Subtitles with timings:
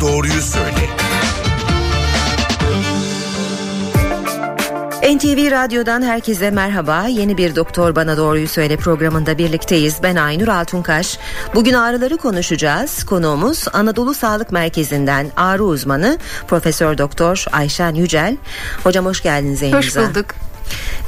[0.00, 0.90] bana doğruyu söyle.
[5.16, 7.06] NTV Radyo'dan herkese merhaba.
[7.06, 9.96] Yeni bir Doktor Bana Doğruyu Söyle programında birlikteyiz.
[10.02, 11.18] Ben Aynur Altunkaş.
[11.54, 13.04] Bugün ağrıları konuşacağız.
[13.04, 18.36] Konuğumuz Anadolu Sağlık Merkezi'nden ağrı uzmanı Profesör Doktor Ayşen Yücel.
[18.84, 20.00] Hocam hoş geldiniz yayınımıza.
[20.00, 20.49] Hoş bulduk.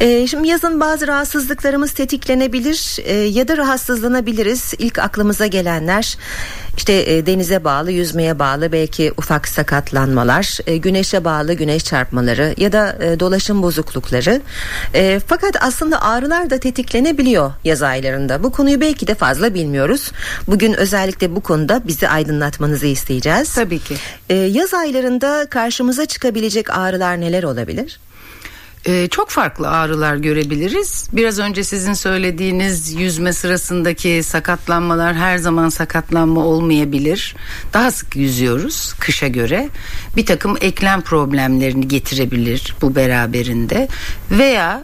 [0.01, 4.75] Ee, şimdi yazın bazı rahatsızlıklarımız tetiklenebilir e, ya da rahatsızlanabiliriz.
[4.79, 6.17] İlk aklımıza gelenler
[6.77, 12.73] işte e, denize bağlı, yüzmeye bağlı belki ufak sakatlanmalar, e, güneşe bağlı güneş çarpmaları ya
[12.73, 14.41] da e, dolaşım bozuklukları.
[14.95, 18.43] E, fakat aslında ağrılar da tetiklenebiliyor yaz aylarında.
[18.43, 20.13] Bu konuyu belki de fazla bilmiyoruz.
[20.49, 23.55] Bugün özellikle bu konuda bizi aydınlatmanızı isteyeceğiz.
[23.55, 23.97] Tabii ki.
[24.31, 28.01] E, yaz aylarında karşımıza çıkabilecek ağrılar neler olabilir?
[28.87, 31.09] Ee, çok farklı ağrılar görebiliriz.
[31.13, 37.37] Biraz önce sizin söylediğiniz yüzme sırasındaki sakatlanmalar her zaman sakatlanma olmayabilir.
[37.73, 39.69] Daha sık yüzüyoruz kışa göre.
[40.17, 43.89] Bir takım eklem problemlerini getirebilir bu beraberinde.
[44.31, 44.83] Veya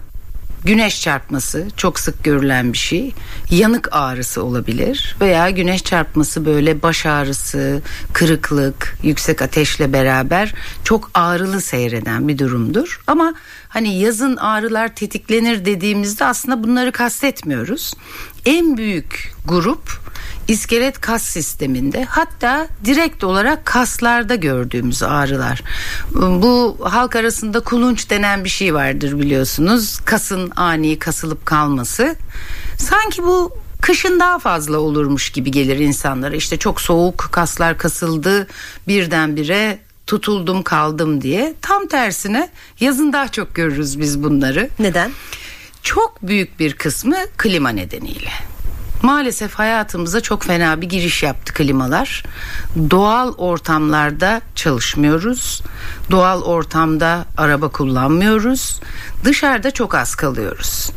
[0.65, 3.15] güneş çarpması çok sık görülen bir şey.
[3.51, 11.61] Yanık ağrısı olabilir veya güneş çarpması böyle baş ağrısı, kırıklık, yüksek ateşle beraber çok ağrılı
[11.61, 13.01] seyreden bir durumdur.
[13.07, 13.35] Ama
[13.69, 17.95] hani yazın ağrılar tetiklenir dediğimizde aslında bunları kastetmiyoruz.
[18.47, 20.08] En büyük grup
[20.49, 25.63] iskelet kas sisteminde hatta direkt olarak kaslarda gördüğümüz ağrılar.
[26.15, 29.99] Bu halk arasında kulunç denen bir şey vardır biliyorsunuz.
[30.05, 32.17] Kasın ani kasılıp kalması.
[32.79, 36.37] Sanki bu kışın daha fazla olurmuş gibi gelir insanlara.
[36.37, 38.47] İşte çok soğuk kaslar kasıldı
[38.89, 41.55] birdenbire tutuldum kaldım diye.
[41.63, 42.49] Tam tersine
[42.81, 44.71] yazın daha çok görürüz biz bunları.
[44.79, 45.11] Neden?
[45.83, 48.31] Çok büyük bir kısmı klima nedeniyle.
[49.03, 52.25] Maalesef hayatımıza çok fena bir giriş yaptı klimalar.
[52.91, 55.63] Doğal ortamlarda çalışmıyoruz.
[56.11, 58.81] Doğal ortamda araba kullanmıyoruz.
[59.25, 60.91] Dışarıda çok az kalıyoruz.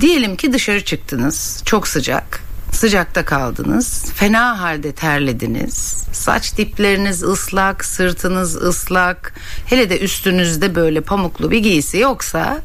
[0.00, 1.62] Diyelim ki dışarı çıktınız.
[1.64, 2.40] Çok sıcak.
[2.72, 4.04] Sıcakta kaldınız.
[4.14, 6.04] Fena halde terlediniz.
[6.12, 9.34] Saç dipleriniz ıslak, sırtınız ıslak.
[9.66, 12.58] Hele de üstünüzde böyle pamuklu bir giysi yoksa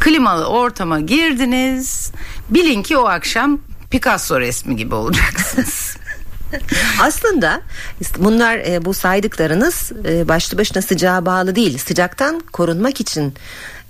[0.00, 2.12] klimalı ortama girdiniz.
[2.50, 3.58] Bilin ki o akşam
[3.94, 5.96] Picasso resmi gibi olacaksınız.
[7.00, 7.62] Aslında
[8.18, 11.78] bunlar e, bu saydıklarınız e, başlı başına sıcağa bağlı değil.
[11.78, 13.34] Sıcaktan korunmak için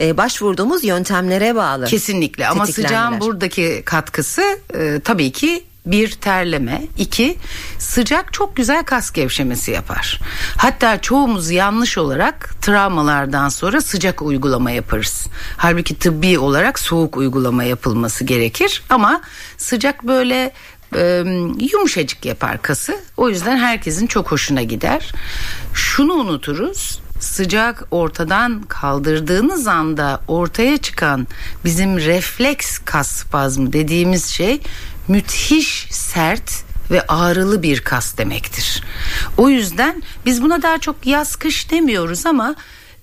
[0.00, 1.84] e, başvurduğumuz yöntemlere bağlı.
[1.84, 7.36] Kesinlikle ama sıcağın buradaki katkısı e, tabii ki bir terleme, iki
[7.78, 10.20] sıcak çok güzel kas gevşemesi yapar.
[10.56, 15.26] Hatta çoğumuz yanlış olarak travmalardan sonra sıcak uygulama yaparız.
[15.56, 19.20] Halbuki tıbbi olarak soğuk uygulama yapılması gerekir ama
[19.56, 20.52] sıcak böyle
[20.96, 21.24] e,
[21.72, 23.00] yumuşacık yapar kası.
[23.16, 25.12] O yüzden herkesin çok hoşuna gider.
[25.74, 31.26] Şunu unuturuz sıcak ortadan kaldırdığınız anda ortaya çıkan
[31.64, 34.60] bizim refleks kas spazmı dediğimiz şey
[35.08, 38.82] müthiş sert ve ağrılı bir kas demektir.
[39.36, 42.54] O yüzden biz buna daha çok yaz kış demiyoruz ama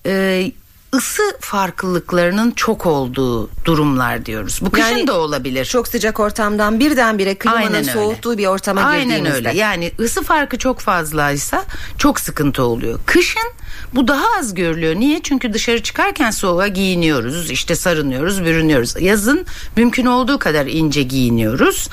[0.06, 0.52] e,
[0.96, 4.60] ısı farklılıklarının çok olduğu durumlar diyoruz.
[4.62, 5.66] Bu kışın yani, da olabilir.
[5.66, 9.36] Çok sıcak ortamdan birdenbire klimanın soğuttuğu bir ortama Aynen girdiğimizde.
[9.36, 9.58] öyle.
[9.58, 11.66] Yani ısı farkı çok fazlaysa
[11.98, 13.00] çok sıkıntı oluyor.
[13.06, 13.52] Kışın
[13.96, 14.96] bu daha az görülüyor.
[14.96, 15.20] Niye?
[15.24, 17.52] Çünkü dışarı çıkarken soğuğa giyiniyoruz.
[17.52, 18.96] işte sarınıyoruz, bürünüyoruz.
[19.00, 19.46] Yazın
[19.78, 21.90] mümkün olduğu kadar ince giyiniyoruz.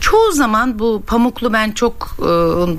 [0.00, 2.24] Çoğu zaman bu pamuklu ben çok e,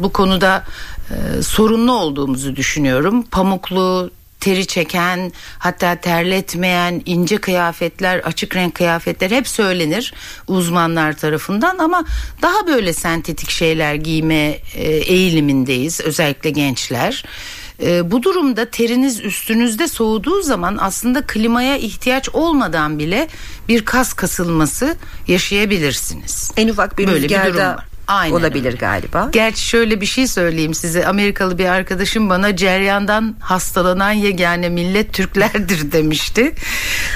[0.03, 0.64] bu konuda
[1.09, 3.24] e, sorunlu olduğumuzu düşünüyorum.
[3.24, 10.13] Pamuklu teri çeken hatta terletmeyen ince kıyafetler açık renk kıyafetler hep söylenir
[10.47, 12.06] uzmanlar tarafından ama
[12.41, 17.25] daha böyle sentetik şeyler giyme e, eğilimindeyiz özellikle gençler.
[17.84, 23.28] E, bu durumda teriniz üstünüzde soğuduğu zaman aslında klimaya ihtiyaç olmadan bile
[23.68, 24.97] bir kas kasılması
[25.28, 26.52] yaşayabilirsiniz.
[26.58, 27.91] En ufak bir Böyle rüzgarda bir durum var.
[28.11, 28.78] Aynen olabilir öyle.
[28.78, 29.29] galiba.
[29.31, 31.08] Gerçi şöyle bir şey söyleyeyim size.
[31.08, 36.55] Amerikalı bir arkadaşım bana ceryandan hastalanan yegane millet Türklerdir demişti.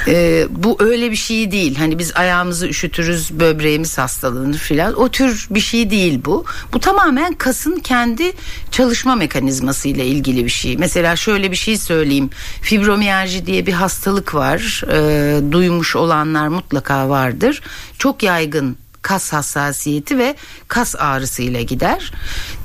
[0.08, 1.76] Ee, bu öyle bir şey değil.
[1.76, 5.00] Hani biz ayağımızı üşütürüz, böbreğimiz hastalanır filan.
[5.00, 6.46] O tür bir şey değil bu.
[6.74, 8.32] Bu tamamen kasın kendi
[8.72, 10.78] çalışma mekanizması ile ilgili bir şey.
[10.78, 12.30] Mesela şöyle bir şey söyleyeyim.
[12.62, 14.82] Fibromiyalji diye bir hastalık var.
[14.92, 17.62] Ee, duymuş olanlar mutlaka vardır.
[17.98, 20.36] Çok yaygın kas hassasiyeti ve
[20.68, 22.12] kas ağrısı ile gider.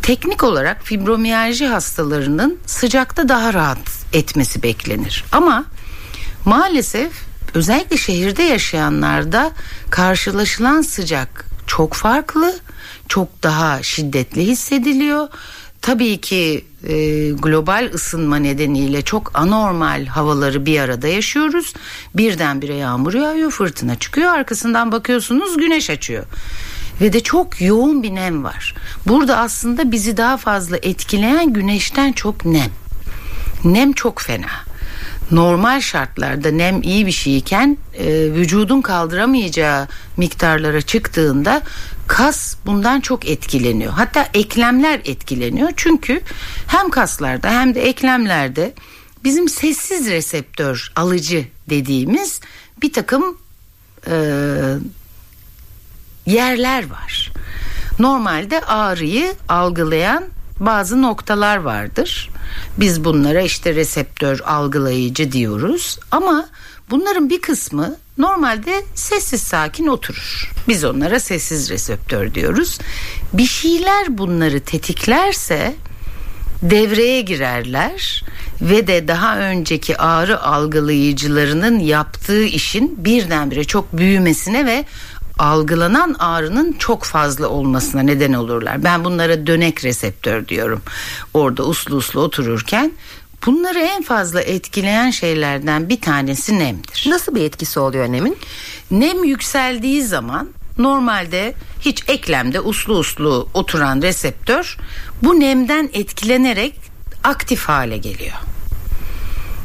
[0.03, 3.79] Teknik olarak fibromiyalji hastalarının sıcakta daha rahat
[4.13, 5.25] etmesi beklenir.
[5.33, 5.65] Ama
[6.45, 7.13] maalesef
[7.55, 9.53] özellikle şehirde yaşayanlarda
[9.91, 12.59] karşılaşılan sıcak çok farklı,
[13.09, 15.29] çok daha şiddetli hissediliyor.
[15.83, 16.94] tabii ki e,
[17.31, 21.75] global ısınma nedeniyle çok anormal havaları bir arada yaşıyoruz.
[22.15, 24.32] Birdenbire yağmur yağıyor, fırtına çıkıyor.
[24.32, 26.25] Arkasından bakıyorsunuz güneş açıyor.
[27.00, 28.75] Ve de çok yoğun bir nem var.
[29.06, 32.71] Burada aslında bizi daha fazla etkileyen güneşten çok nem.
[33.65, 34.71] Nem çok fena
[35.31, 41.62] normal şartlarda nem iyi bir şeyken e, vücudun kaldıramayacağı miktarlara çıktığında
[42.11, 43.93] kas bundan çok etkileniyor.
[43.93, 45.73] Hatta eklemler etkileniyor.
[45.77, 46.21] Çünkü
[46.67, 48.75] hem kaslarda hem de eklemlerde
[49.25, 52.41] bizim sessiz reseptör alıcı dediğimiz
[52.83, 53.39] bir takım
[54.07, 54.17] e,
[56.27, 57.33] yerler var.
[57.99, 60.25] Normalde ağrıyı algılayan
[60.61, 62.31] bazı noktalar vardır.
[62.77, 66.49] Biz bunlara işte reseptör algılayıcı diyoruz ama
[66.91, 70.53] bunların bir kısmı normalde sessiz sakin oturur.
[70.69, 72.79] Biz onlara sessiz reseptör diyoruz.
[73.33, 75.75] Bir şeyler bunları tetiklerse
[76.63, 78.25] devreye girerler
[78.61, 84.85] ve de daha önceki ağrı algılayıcılarının yaptığı işin birdenbire çok büyümesine ve
[85.39, 88.85] algılanan ağrının çok fazla olmasına neden olurlar.
[88.85, 90.83] Ben bunlara dönek reseptör diyorum.
[91.35, 92.93] Orada uslu uslu otururken
[93.47, 97.05] bunları en fazla etkileyen şeylerden bir tanesi nemdir.
[97.09, 98.39] Nasıl bir etkisi oluyor nemin?
[98.91, 100.49] Nem yükseldiği zaman
[100.79, 104.77] normalde hiç eklemde uslu uslu oturan reseptör
[105.23, 106.75] bu nemden etkilenerek
[107.25, 108.37] aktif hale geliyor.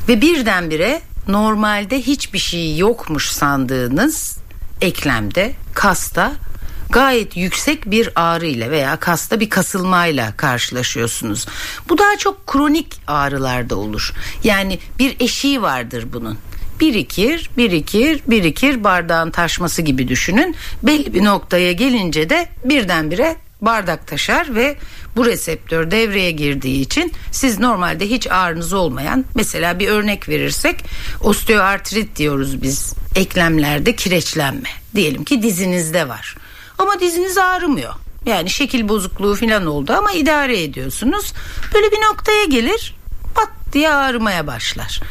[0.08, 4.38] Ve birdenbire normalde hiçbir şey yokmuş sandığınız
[4.82, 6.34] eklemde, kasta
[6.90, 11.46] gayet yüksek bir ağrı ile veya kasta bir kasılmayla karşılaşıyorsunuz.
[11.90, 14.14] Bu daha çok kronik ağrılarda olur.
[14.44, 16.38] Yani bir eşiği vardır bunun
[16.80, 20.56] birikir, birikir, birikir bardağın taşması gibi düşünün.
[20.84, 24.76] Belli bir noktaya gelince de birdenbire bardak taşar ve
[25.16, 30.86] bu reseptör devreye girdiği için siz normalde hiç ağrınız olmayan mesela bir örnek verirsek
[31.22, 36.36] osteoartrit diyoruz biz eklemlerde kireçlenme diyelim ki dizinizde var
[36.78, 37.94] ama diziniz ağrımıyor
[38.26, 41.34] yani şekil bozukluğu falan oldu ama idare ediyorsunuz
[41.74, 42.96] böyle bir noktaya gelir
[43.36, 45.02] pat diye ağrımaya başlar.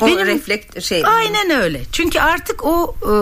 [0.00, 1.02] O Benim, reflekt şey.
[1.06, 1.80] Aynen öyle.
[1.92, 3.12] Çünkü artık o e,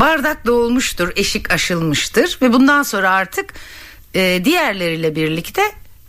[0.00, 3.54] bardak dolmuştur, eşik aşılmıştır ve bundan sonra artık
[4.14, 5.62] e, diğerleriyle birlikte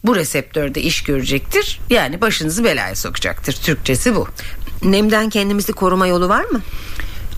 [0.04, 1.80] bu reseptörde iş görecektir.
[1.90, 3.54] Yani başınızı belaya sokacaktır.
[3.54, 4.28] Türkçesi bu.
[4.84, 6.62] Nemden kendimizi koruma yolu var mı?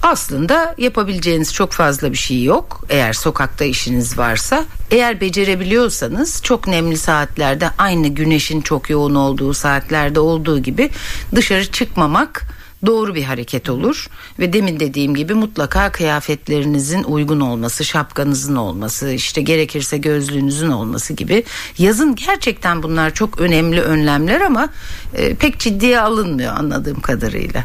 [0.04, 2.86] Aslında yapabileceğiniz çok fazla bir şey yok.
[2.90, 10.20] Eğer sokakta işiniz varsa, eğer becerebiliyorsanız çok nemli saatlerde aynı güneşin çok yoğun olduğu saatlerde
[10.20, 10.90] olduğu gibi
[11.36, 12.44] dışarı çıkmamak
[12.86, 14.08] doğru bir hareket olur
[14.40, 21.44] ve demin dediğim gibi mutlaka kıyafetlerinizin uygun olması, şapkanızın olması, işte gerekirse gözlüğünüzün olması gibi
[21.78, 24.70] yazın gerçekten bunlar çok önemli önlemler ama
[25.14, 27.64] e, pek ciddiye alınmıyor anladığım kadarıyla.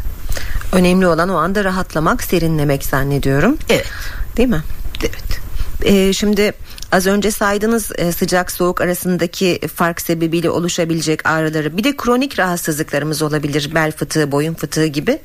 [0.72, 3.58] Önemli olan o anda rahatlamak, serinlemek zannediyorum.
[3.68, 3.90] Evet.
[4.36, 4.62] Değil mi?
[5.00, 5.40] Evet.
[5.84, 6.52] Ee, şimdi
[6.92, 13.22] az önce saydığınız e, sıcak soğuk arasındaki fark sebebiyle oluşabilecek ağrıları bir de kronik rahatsızlıklarımız
[13.22, 15.18] olabilir bel fıtığı boyun fıtığı gibi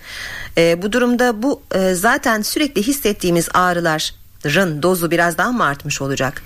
[0.57, 6.41] e, bu durumda bu e, zaten sürekli hissettiğimiz ağrıların dozu biraz daha mı artmış olacak?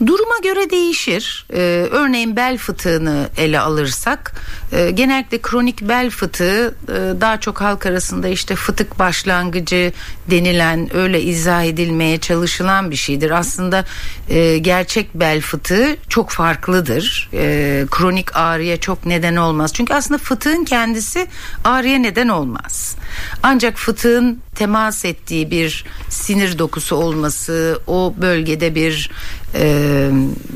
[0.00, 1.46] Duruma göre değişir.
[1.52, 4.32] Ee, örneğin bel fıtığını ele alırsak
[4.72, 9.92] e, genellikle kronik bel fıtığı e, daha çok halk arasında işte fıtık başlangıcı
[10.30, 13.30] denilen öyle izah edilmeye çalışılan bir şeydir.
[13.30, 13.84] Aslında
[14.28, 17.30] e, gerçek bel fıtığı çok farklıdır.
[17.32, 19.72] E, kronik ağrıya çok neden olmaz.
[19.74, 21.26] Çünkü aslında fıtığın kendisi
[21.64, 22.96] ağrıya neden olmaz.
[23.42, 29.10] Ancak fıtığın temas ettiği bir sinir dokusu olması, o bölgede bir
[29.54, 30.10] e,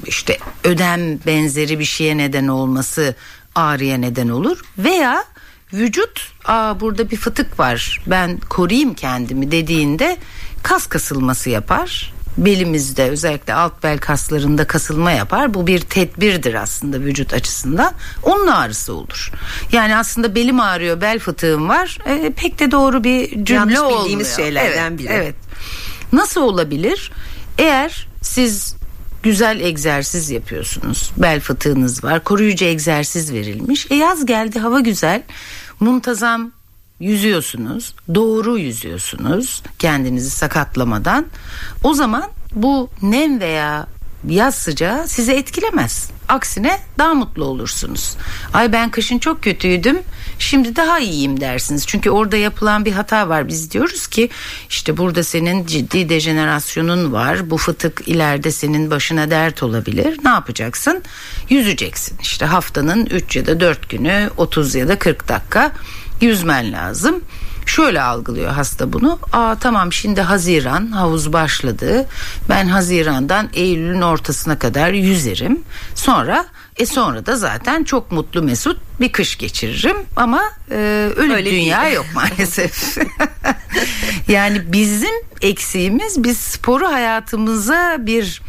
[0.07, 3.14] işte ödem benzeri bir şeye neden olması
[3.55, 4.61] ağrıya neden olur.
[4.79, 5.25] Veya
[5.73, 10.17] vücut aa burada bir fıtık var ben koruyayım kendimi dediğinde
[10.62, 15.54] kas kasılması yapar belimizde özellikle alt bel kaslarında kasılma yapar.
[15.54, 17.92] Bu bir tedbirdir aslında vücut açısından.
[18.22, 19.32] Onun ağrısı olur.
[19.72, 21.99] Yani aslında belim ağrıyor, bel fıtığım var.
[22.06, 24.00] E, pek de doğru bir cümle Yanlış olmuyor.
[24.00, 25.08] bildiğimiz şeylerden evet, biri.
[25.12, 25.34] Evet.
[26.12, 27.12] Nasıl olabilir?
[27.58, 28.76] Eğer siz
[29.22, 31.10] güzel egzersiz yapıyorsunuz.
[31.16, 32.25] Bel fıtığınız var.
[32.25, 33.87] Koruyucu egzersiz verilmiş.
[33.90, 35.22] E yaz geldi, hava güzel.
[35.80, 36.52] Muntazam
[37.00, 41.26] yüzüyorsunuz, doğru yüzüyorsunuz kendinizi sakatlamadan.
[41.83, 43.87] O zaman bu nem veya
[44.28, 46.11] yaz sıcağı sizi etkilemez.
[46.28, 48.16] Aksine daha mutlu olursunuz.
[48.54, 49.99] Ay ben kışın çok kötüydüm.
[50.38, 51.87] Şimdi daha iyiyim dersiniz.
[51.87, 53.49] Çünkü orada yapılan bir hata var.
[53.49, 54.28] Biz diyoruz ki
[54.69, 57.50] işte burada senin ciddi dejenerasyonun var.
[57.50, 60.19] Bu fıtık ileride senin başına dert olabilir.
[60.25, 61.02] Ne yapacaksın?
[61.49, 62.19] Yüzeceksin.
[62.23, 65.73] İşte haftanın 3 ya da 4 günü 30 ya da 40 dakika
[66.22, 67.20] yüzmen lazım.
[67.66, 69.18] Şöyle algılıyor hasta bunu.
[69.32, 72.06] Aa tamam şimdi Haziran havuz başladı.
[72.48, 75.60] Ben Haziran'dan Eylül'ün ortasına kadar yüzerim.
[75.94, 76.46] Sonra
[76.76, 81.82] e sonra da zaten çok mutlu mesut bir kış geçiririm ama e, öyle, öyle dünya
[81.82, 81.94] değil.
[81.94, 82.98] yok maalesef.
[84.28, 88.42] yani bizim eksiğimiz biz sporu hayatımıza bir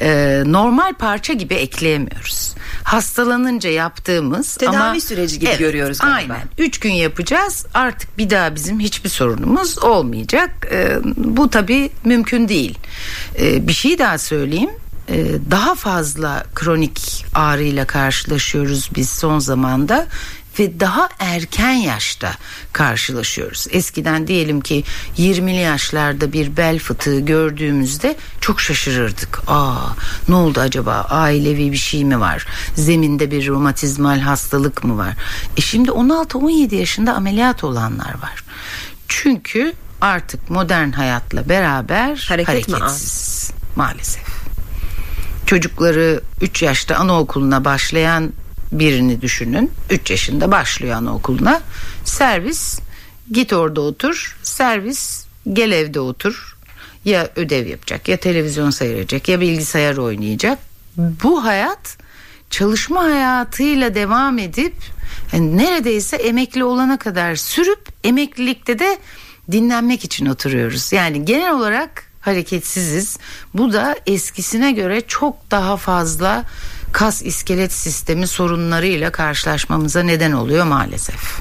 [0.00, 2.54] e, normal parça gibi ekleyemiyoruz.
[2.86, 6.34] Hastalanınca yaptığımız tedavi ama, süreci gibi evet, görüyoruz galiba.
[6.34, 6.48] Aynen.
[6.58, 7.66] Üç gün yapacağız.
[7.74, 10.50] Artık bir daha bizim hiçbir sorunumuz olmayacak.
[10.70, 12.78] E, bu tabii mümkün değil.
[13.40, 14.70] E, bir şey daha söyleyeyim
[15.08, 20.06] e, daha fazla kronik ağrıyla karşılaşıyoruz biz son zamanda
[20.58, 22.32] ve daha erken yaşta
[22.72, 23.66] karşılaşıyoruz.
[23.70, 24.84] Eskiden diyelim ki
[25.18, 29.40] 20'li yaşlarda bir bel fıtığı gördüğümüzde çok şaşırırdık.
[29.46, 29.76] Aa
[30.28, 31.06] ne oldu acaba?
[31.10, 32.46] Ailevi bir şey mi var?
[32.74, 35.14] Zeminde bir romatizmal hastalık mı var?
[35.56, 38.44] E şimdi 16-17 yaşında ameliyat olanlar var.
[39.08, 44.26] Çünkü artık modern hayatla beraber Hareket hareketsiz maalesef.
[45.46, 48.32] Çocukları 3 yaşta anaokuluna başlayan
[48.78, 49.70] birini düşünün.
[49.90, 51.60] 3 yaşında başlıyor anaokuluna.
[52.04, 52.78] Servis
[53.32, 54.38] git orada otur.
[54.42, 56.56] Servis gel evde otur.
[57.04, 60.58] Ya ödev yapacak ya televizyon seyredecek ya bilgisayar oynayacak.
[60.96, 61.98] Bu hayat
[62.50, 64.74] çalışma hayatıyla devam edip
[65.32, 68.98] yani neredeyse emekli olana kadar sürüp emeklilikte de
[69.52, 70.92] dinlenmek için oturuyoruz.
[70.92, 73.18] Yani genel olarak hareketsiziz.
[73.54, 76.44] Bu da eskisine göre çok daha fazla
[76.92, 81.40] kas iskelet sistemi sorunlarıyla karşılaşmamıza neden oluyor maalesef.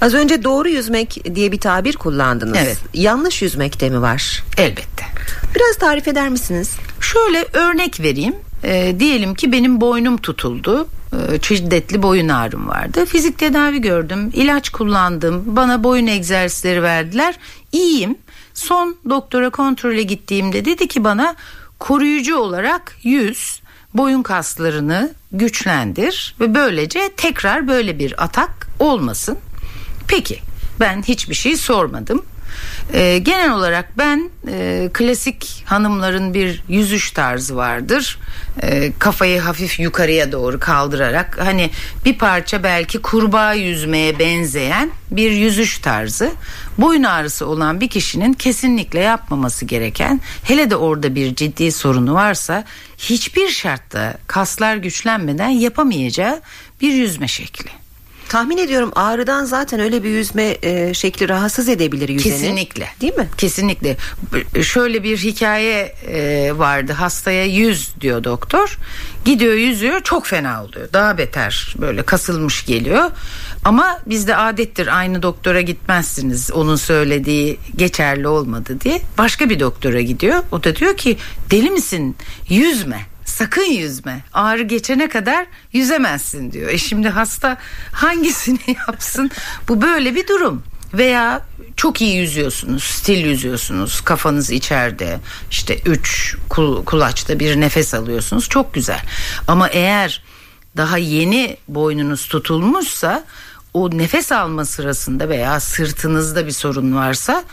[0.00, 2.58] Az önce doğru yüzmek diye bir tabir kullandınız.
[2.58, 2.78] Evet.
[2.94, 4.44] Yanlış yüzmekte mi var?
[4.58, 5.04] Elbette.
[5.54, 6.76] Biraz tarif eder misiniz?
[7.00, 8.34] Şöyle örnek vereyim.
[8.64, 10.88] E, diyelim ki benim boynum tutuldu.
[11.12, 13.06] E, şiddetli boyun ağrım vardı.
[13.06, 14.30] Fizik tedavi gördüm.
[14.34, 15.42] ilaç kullandım.
[15.46, 17.34] Bana boyun egzersizleri verdiler.
[17.72, 18.18] İyiyim.
[18.54, 21.36] Son doktora kontrole gittiğimde dedi ki bana
[21.78, 23.60] koruyucu olarak yüz,
[23.96, 29.38] boyun kaslarını güçlendir ve böylece tekrar böyle bir atak olmasın.
[30.08, 30.38] Peki
[30.80, 32.24] ben hiçbir şey sormadım.
[32.94, 38.18] E, genel olarak ben e, klasik hanımların bir yüzüş tarzı vardır.
[38.62, 41.70] E, kafayı hafif yukarıya doğru kaldırarak hani
[42.04, 46.32] bir parça belki kurbağa yüzmeye benzeyen bir yüzüş tarzı.
[46.78, 52.64] Boyun ağrısı olan bir kişinin kesinlikle yapmaması gereken hele de orada bir ciddi sorunu varsa
[52.98, 56.40] hiçbir şartta kaslar güçlenmeden yapamayacağı
[56.80, 57.85] bir yüzme şekli.
[58.28, 62.32] Tahmin ediyorum ağrıdan zaten öyle bir yüzme e, şekli rahatsız edebilir yüzeni.
[62.32, 62.88] Kesinlikle.
[63.00, 63.28] Değil mi?
[63.36, 63.96] Kesinlikle.
[64.62, 66.92] Şöyle bir hikaye e, vardı.
[66.92, 68.78] Hastaya yüz diyor doktor.
[69.24, 70.88] Gidiyor yüzüyor çok fena oluyor.
[70.92, 73.10] Daha beter böyle kasılmış geliyor.
[73.64, 76.50] Ama bizde adettir aynı doktora gitmezsiniz.
[76.50, 79.02] Onun söylediği geçerli olmadı diye.
[79.18, 80.42] Başka bir doktora gidiyor.
[80.52, 81.16] O da diyor ki
[81.50, 82.16] deli misin
[82.48, 83.06] yüzme
[83.38, 84.20] sakın yüzme.
[84.32, 86.70] Ağrı geçene kadar yüzemezsin diyor.
[86.70, 87.56] E şimdi hasta
[87.92, 89.30] hangisini yapsın?
[89.68, 90.62] Bu böyle bir durum.
[90.94, 98.48] Veya çok iyi yüzüyorsunuz, stil yüzüyorsunuz, kafanız içeride, işte üç kul, kulaçta bir nefes alıyorsunuz,
[98.48, 99.00] çok güzel.
[99.48, 100.22] Ama eğer
[100.76, 103.24] daha yeni boynunuz tutulmuşsa,
[103.74, 107.44] o nefes alma sırasında veya sırtınızda bir sorun varsa,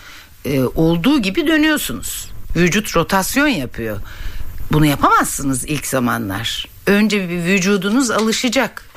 [0.46, 2.30] e, olduğu gibi dönüyorsunuz.
[2.56, 3.98] Vücut rotasyon yapıyor.
[4.74, 6.68] Bunu yapamazsınız ilk zamanlar.
[6.88, 8.90] Önce bir vücudunuz alışacak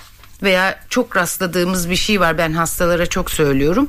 [0.43, 3.89] veya çok rastladığımız bir şey var ben hastalara çok söylüyorum.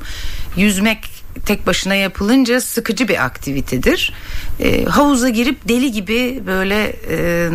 [0.58, 1.10] Yüzmek
[1.46, 4.14] tek başına yapılınca sıkıcı bir aktivitedir.
[4.60, 7.50] E, havuza girip deli gibi böyle e,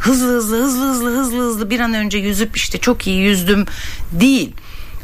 [0.00, 3.66] hızlı hızlı hızlı hızlı hızlı hızlı bir an önce yüzüp işte çok iyi yüzdüm
[4.12, 4.52] değil.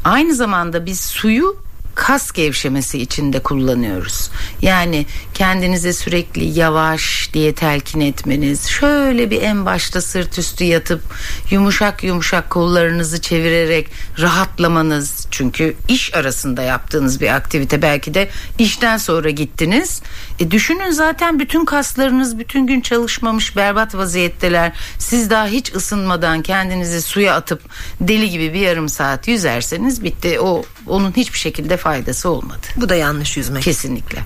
[0.04, 1.56] Aynı zamanda biz suyu
[1.98, 4.30] kas gevşemesi için de kullanıyoruz.
[4.62, 11.02] Yani kendinize sürekli yavaş diye telkin etmeniz, şöyle bir en başta sırt üstü yatıp
[11.50, 13.88] yumuşak yumuşak kollarınızı çevirerek
[14.18, 15.26] rahatlamanız.
[15.30, 18.28] Çünkü iş arasında yaptığınız bir aktivite belki de
[18.58, 20.02] işten sonra gittiniz.
[20.40, 24.72] E düşünün zaten bütün kaslarınız bütün gün çalışmamış berbat vaziyetteler.
[24.98, 27.62] Siz daha hiç ısınmadan kendinizi suya atıp
[28.00, 30.40] deli gibi bir yarım saat yüzerseniz bitti.
[30.40, 32.66] O onun hiçbir şekilde faydası olmadı.
[32.76, 33.62] Bu da yanlış yüzmek.
[33.62, 34.18] Kesinlikle.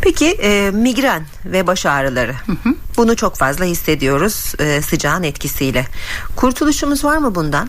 [0.00, 2.32] Peki e, migren ve baş ağrıları.
[2.32, 2.74] Hı hı.
[2.96, 5.86] Bunu çok fazla hissediyoruz e, sıcağın etkisiyle.
[6.36, 7.68] Kurtuluşumuz var mı bundan?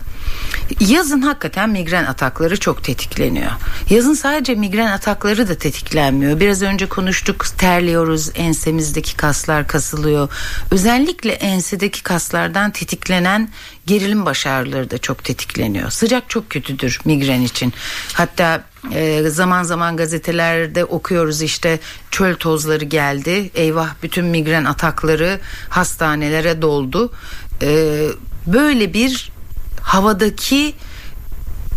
[0.80, 3.50] Yazın hakikaten migren atakları çok tetikleniyor.
[3.90, 6.40] Yazın sadece migren atakları da tetiklenmiyor.
[6.40, 10.28] Biraz önce konuştuk terliyoruz, ensemizdeki kaslar kasılıyor.
[10.70, 13.48] Özellikle ensedeki kaslardan tetiklenen
[13.90, 15.90] gerilim baş ağrıları da çok tetikleniyor.
[15.90, 17.72] Sıcak çok kötüdür migren için.
[18.12, 21.78] Hatta e, zaman zaman gazetelerde okuyoruz işte
[22.10, 23.50] çöl tozları geldi.
[23.54, 27.12] Eyvah bütün migren atakları hastanelere doldu.
[27.62, 28.06] E,
[28.46, 29.32] böyle bir
[29.82, 30.74] havadaki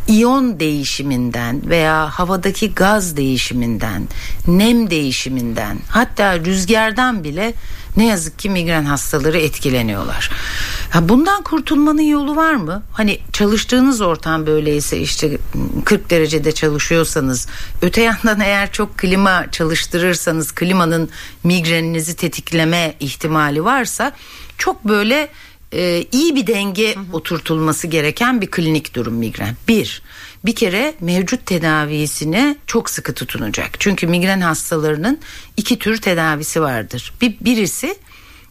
[0.07, 4.07] iyon değişiminden veya havadaki gaz değişiminden,
[4.47, 7.53] nem değişiminden, hatta rüzgardan bile
[7.97, 10.29] ne yazık ki migren hastaları etkileniyorlar.
[10.89, 12.83] Ha bundan kurtulmanın yolu var mı?
[12.91, 15.37] Hani çalıştığınız ortam böyleyse işte
[15.85, 17.47] 40 derecede çalışıyorsanız
[17.81, 21.09] öte yandan eğer çok klima çalıştırırsanız klimanın
[21.43, 24.11] migreninizi tetikleme ihtimali varsa
[24.57, 25.29] çok böyle
[25.73, 27.03] e, iyi bir denge hı hı.
[27.13, 29.55] oturtulması gereken bir klinik durum migren.
[29.67, 30.01] Bir,
[30.45, 33.79] bir kere mevcut tedavisine çok sıkı tutunacak.
[33.79, 35.19] Çünkü migren hastalarının
[35.57, 37.13] iki tür tedavisi vardır.
[37.21, 37.95] Bir, birisi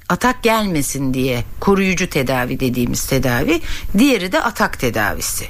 [0.09, 3.61] atak gelmesin diye koruyucu tedavi dediğimiz tedavi.
[3.99, 5.49] Diğeri de atak tedavisi.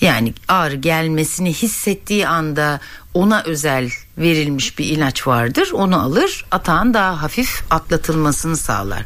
[0.00, 2.80] Yani ağrı gelmesini hissettiği anda
[3.14, 5.70] ona özel verilmiş bir ilaç vardır.
[5.72, 9.04] Onu alır, atağın daha hafif atlatılmasını sağlar.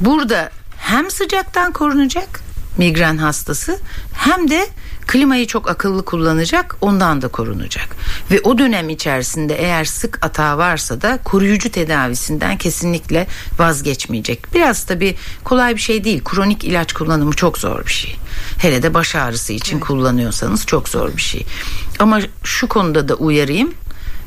[0.00, 2.40] Burada hem sıcaktan korunacak
[2.78, 3.80] migren hastası
[4.12, 4.68] hem de
[5.10, 7.96] klimayı çok akıllı kullanacak ondan da korunacak.
[8.30, 13.26] Ve o dönem içerisinde eğer sık atağı varsa da koruyucu tedavisinden kesinlikle
[13.58, 14.54] vazgeçmeyecek.
[14.54, 16.24] Biraz tabi kolay bir şey değil.
[16.24, 18.16] Kronik ilaç kullanımı çok zor bir şey.
[18.58, 19.86] Hele de baş ağrısı için evet.
[19.86, 21.46] kullanıyorsanız çok zor bir şey.
[21.98, 23.74] Ama şu konuda da uyarayım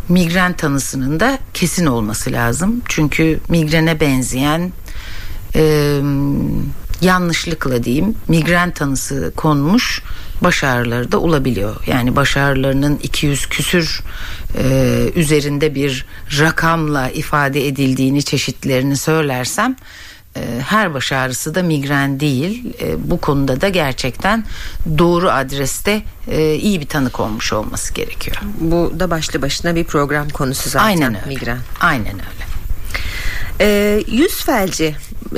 [0.09, 2.81] migren tanısının da kesin olması lazım.
[2.89, 4.71] Çünkü migrene benzeyen
[5.55, 5.99] e,
[7.01, 10.01] yanlışlıkla diyeyim migren tanısı konmuş
[10.41, 11.75] baş ağrıları da olabiliyor.
[11.87, 14.01] Yani baş ağrılarının 200 küsür
[14.57, 14.63] e,
[15.15, 16.05] üzerinde bir
[16.39, 19.75] rakamla ifade edildiğini çeşitlerini söylersem
[20.35, 22.73] e, her baş ağrısı da migren değil.
[22.81, 24.45] E, bu konuda da gerçekten
[24.97, 28.37] doğru adreste e, iyi bir tanı konmuş olması gerekiyor.
[28.59, 31.27] Bu da başlı başına bir program konusu zaten Aynen öyle.
[31.27, 31.59] migren.
[31.79, 32.43] Aynen öyle.
[33.61, 34.95] E, yüz felci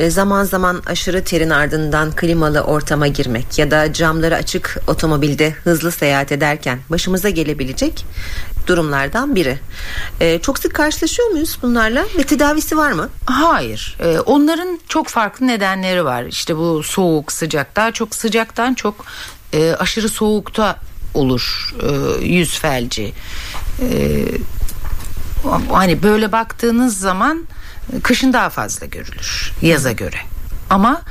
[0.08, 6.32] zaman zaman aşırı terin ardından klimalı ortama girmek ya da camları açık otomobilde hızlı seyahat
[6.32, 8.06] ederken başımıza gelebilecek
[8.68, 9.60] durumlardan biri.
[10.22, 13.10] Ee, çok sık karşılaşıyor muyuz bunlarla ve tedavisi var mı?
[13.26, 13.98] Hayır.
[14.00, 16.24] Ee, onların çok farklı nedenleri var.
[16.24, 17.76] İşte bu soğuk, sıcak.
[17.76, 19.06] Daha çok sıcaktan çok
[19.54, 20.76] e, aşırı soğukta
[21.14, 23.14] olur e, yüz felci.
[23.82, 24.26] E,
[25.72, 27.46] hani böyle baktığınız zaman
[28.04, 30.18] kışın daha fazla görülür yaza göre.
[30.70, 31.02] Ama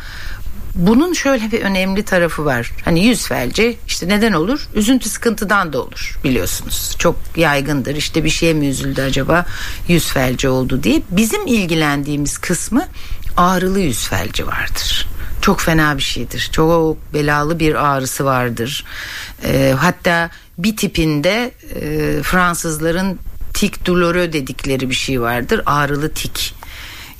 [0.74, 2.72] bunun şöyle bir önemli tarafı var.
[2.84, 4.68] Hani yüz felci işte neden olur?
[4.74, 6.96] Üzüntü sıkıntıdan da olur biliyorsunuz.
[6.98, 7.96] Çok yaygındır.
[7.96, 9.46] İşte bir şeye mi üzüldü acaba?
[9.88, 11.02] Yüz felci oldu diye.
[11.10, 12.88] Bizim ilgilendiğimiz kısmı
[13.36, 15.06] ağrılı yüz felci vardır.
[15.40, 16.48] Çok fena bir şeydir.
[16.52, 18.84] Çok belalı bir ağrısı vardır.
[19.44, 23.18] E, hatta bir tipinde e, Fransızların
[23.54, 25.62] tik douloureux dedikleri bir şey vardır.
[25.66, 26.54] Ağrılı tik.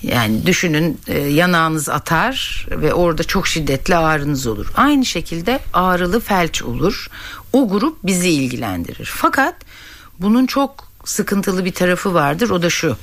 [0.05, 4.73] Yani düşünün e, yanağınız atar ve orada çok şiddetli ağrınız olur.
[4.77, 7.09] Aynı şekilde ağrılı felç olur.
[7.53, 9.11] O grup bizi ilgilendirir.
[9.15, 9.55] Fakat
[10.19, 12.51] bunun çok sıkıntılı bir tarafı vardır.
[12.51, 12.97] O da şu.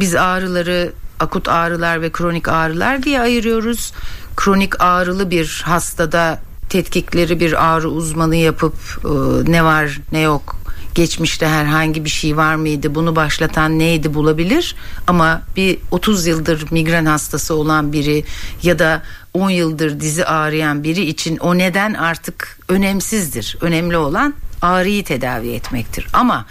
[0.00, 3.92] Biz ağrıları akut ağrılar ve kronik ağrılar diye ayırıyoruz.
[4.36, 9.08] Kronik ağrılı bir hastada tetkikleri bir ağrı uzmanı yapıp e,
[9.52, 10.56] ne var ne yok
[10.96, 17.06] geçmişte herhangi bir şey var mıydı bunu başlatan neydi bulabilir ama bir 30 yıldır migren
[17.06, 18.24] hastası olan biri
[18.62, 19.02] ya da
[19.34, 23.56] 10 yıldır dizi ağrıyan biri için o neden artık önemsizdir.
[23.60, 26.06] Önemli olan ağrıyı tedavi etmektir.
[26.12, 26.46] Ama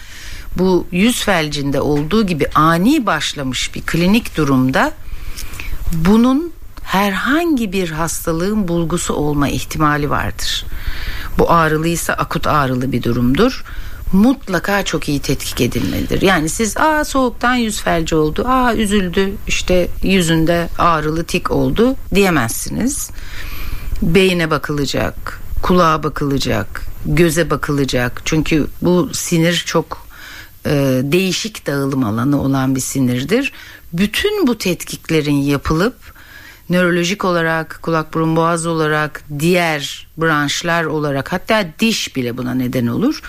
[0.58, 4.92] bu yüz felcinde olduğu gibi ani başlamış bir klinik durumda
[5.94, 6.54] bunun
[6.84, 10.66] herhangi bir hastalığın bulgusu olma ihtimali vardır.
[11.38, 13.64] Bu ağrılıysa akut ağrılı bir durumdur
[14.12, 16.22] mutlaka çok iyi tetkik edilmelidir.
[16.22, 23.10] Yani siz aa soğuktan yüz felci oldu, aa üzüldü işte yüzünde ağrılı tik oldu diyemezsiniz.
[24.02, 28.22] Beyine bakılacak, kulağa bakılacak, göze bakılacak.
[28.26, 30.08] Çünkü bu sinir çok
[30.66, 33.52] e, değişik dağılım alanı olan bir sinirdir.
[33.94, 35.96] Bütün bu tetkiklerin yapılıp
[36.70, 43.22] nörolojik olarak, kulak burun boğaz olarak, diğer branşlar olarak hatta diş bile buna neden olur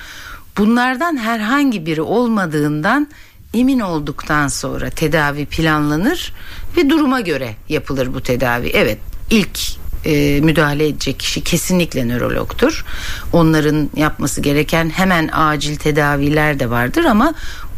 [0.59, 3.09] bunlardan herhangi biri olmadığından
[3.55, 6.33] emin olduktan sonra tedavi planlanır
[6.77, 8.69] ve duruma göre yapılır bu tedavi.
[8.69, 8.99] Evet
[9.31, 9.59] ilk
[10.05, 12.85] e, müdahale edecek kişi kesinlikle nörologtur.
[13.33, 17.35] Onların yapması gereken hemen acil tedaviler de vardır ama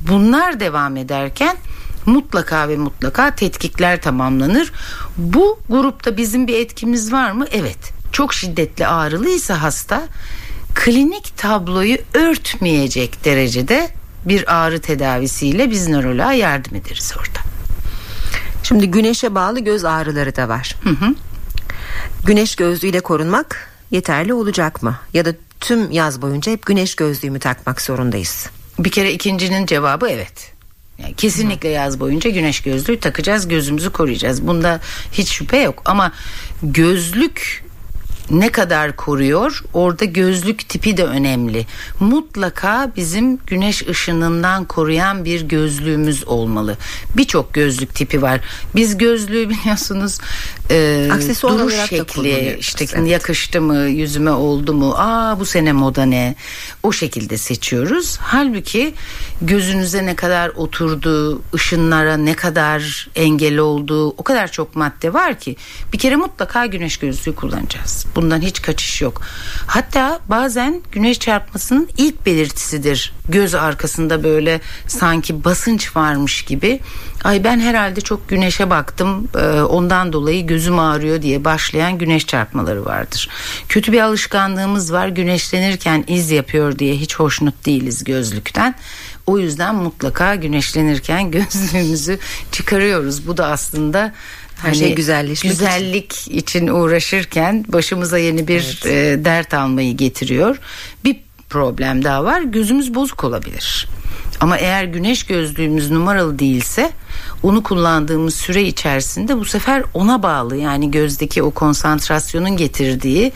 [0.08, 1.56] bunlar devam ederken
[2.06, 4.72] mutlaka ve mutlaka tetkikler tamamlanır.
[5.16, 7.46] Bu grupta bizim bir etkimiz var mı?
[7.52, 7.78] Evet.
[8.12, 10.02] Çok şiddetli ağrılıysa hasta
[10.74, 13.90] klinik tabloyu örtmeyecek derecede
[14.24, 17.38] bir ağrı tedavisiyle biz nöroloğa yardım ederiz orada.
[18.62, 20.76] Şimdi güneşe bağlı göz ağrıları da var.
[20.82, 21.14] Hı hı.
[22.24, 24.98] Güneş gözlüğüyle korunmak yeterli olacak mı?
[25.14, 28.46] Ya da tüm yaz boyunca hep güneş gözlüğü mü takmak zorundayız?
[28.78, 30.52] Bir kere ikincinin cevabı evet.
[30.98, 34.46] Yani kesinlikle yaz boyunca güneş gözlüğü takacağız, gözümüzü koruyacağız.
[34.46, 34.80] Bunda
[35.12, 36.12] hiç şüphe yok ama
[36.62, 37.64] gözlük
[38.30, 39.64] ne kadar koruyor?
[39.72, 41.66] Orada gözlük tipi de önemli.
[42.00, 46.76] Mutlaka bizim güneş ışınından koruyan bir gözlüğümüz olmalı.
[47.16, 48.40] Birçok gözlük tipi var.
[48.76, 50.18] Biz gözlüğü biliyorsunuz
[50.70, 53.10] e, Aksesuar duruş şekli işte evet.
[53.10, 56.34] yakıştı mı yüzüme oldu mu aa bu sene moda ne
[56.82, 58.16] o şekilde seçiyoruz.
[58.20, 58.94] Halbuki
[59.42, 65.56] gözünüze ne kadar oturdu ışınlara ne kadar engel olduğu o kadar çok madde var ki
[65.92, 68.06] bir kere mutlaka güneş gözlüğü kullanacağız.
[68.16, 69.22] Bundan hiç kaçış yok.
[69.66, 73.17] Hatta bazen güneş çarpmasının ilk belirtisidir.
[73.28, 76.80] Göz arkasında böyle sanki basınç varmış gibi.
[77.24, 79.28] Ay ben herhalde çok güneşe baktım.
[79.36, 83.28] Ee, ondan dolayı gözüm ağrıyor diye başlayan güneş çarpmaları vardır.
[83.68, 85.08] Kötü bir alışkanlığımız var.
[85.08, 88.74] Güneşlenirken iz yapıyor diye hiç hoşnut değiliz gözlükten.
[89.26, 92.18] O yüzden mutlaka güneşlenirken gözlüğümüzü
[92.52, 93.26] çıkarıyoruz.
[93.26, 94.14] Bu da aslında
[94.62, 96.38] her şey hani şey güzelleşmek güzellik için.
[96.38, 99.20] için uğraşırken başımıza yeni bir evet.
[99.20, 100.58] e, dert almayı getiriyor.
[101.04, 101.16] Bir
[101.48, 102.42] problem daha var.
[102.42, 103.88] Gözümüz bozuk olabilir.
[104.40, 106.92] Ama eğer güneş gözlüğümüz numaralı değilse
[107.42, 113.32] onu kullandığımız süre içerisinde bu sefer ona bağlı yani gözdeki o konsantrasyonun getirdiği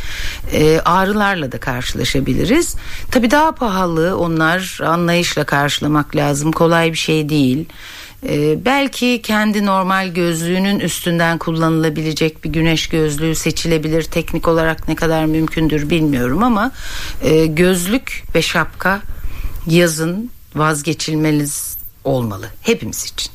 [0.52, 2.76] e, ağrılarla da karşılaşabiliriz.
[3.10, 7.66] Tabii daha pahalı onlar anlayışla karşılamak lazım kolay bir şey değil.
[8.28, 14.02] Ee, belki kendi normal gözlüğünün üstünden kullanılabilecek bir güneş gözlüğü seçilebilir.
[14.02, 16.72] Teknik olarak ne kadar mümkündür bilmiyorum ama
[17.22, 19.00] e, gözlük ve şapka
[19.66, 23.32] yazın vazgeçilmeniz olmalı hepimiz için.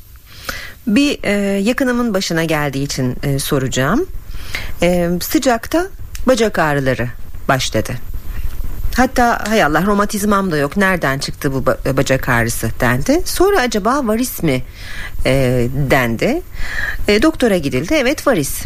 [0.87, 4.07] Bir e, yakınımın başına geldiği için e, soracağım.
[4.81, 5.87] E, sıcakta
[6.27, 7.09] bacak ağrıları
[7.47, 7.93] başladı.
[8.97, 11.65] Hatta hay Allah romatizmam da yok nereden çıktı bu
[11.97, 13.21] bacak ağrısı dendi.
[13.25, 14.63] Sonra acaba varis mi
[15.25, 16.41] e, dendi.
[17.07, 18.61] E, doktora gidildi evet varis.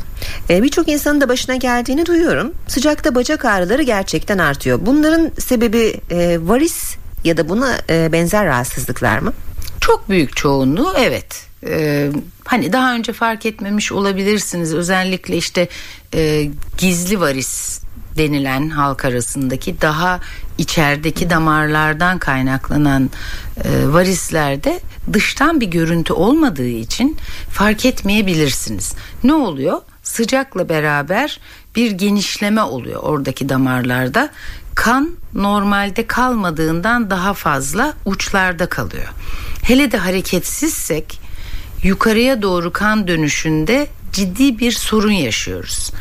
[0.49, 2.53] E, Birçok insanın da başına geldiğini duyuyorum.
[2.67, 4.79] Sıcakta bacak ağrıları gerçekten artıyor.
[4.81, 9.33] Bunların sebebi e, varis ya da buna e, benzer rahatsızlıklar mı?
[9.81, 11.51] Çok büyük çoğunluğu evet.
[11.67, 12.09] Ee,
[12.45, 15.67] hani daha önce fark etmemiş olabilirsiniz özellikle işte
[16.13, 17.81] e, gizli varis
[18.17, 20.19] denilen halk arasındaki daha
[20.57, 23.09] içerideki damarlardan kaynaklanan
[23.63, 24.79] e, varislerde
[25.13, 27.17] dıştan bir görüntü olmadığı için
[27.49, 28.93] fark etmeyebilirsiniz.
[29.23, 29.81] Ne oluyor?
[30.03, 31.39] Sıcakla beraber
[31.75, 34.29] bir genişleme oluyor oradaki damarlarda.
[34.75, 39.09] Kan normalde kalmadığından daha fazla uçlarda kalıyor.
[39.63, 41.19] Hele de hareketsizsek
[41.83, 45.91] yukarıya doğru kan dönüşünde ciddi bir sorun yaşıyoruz.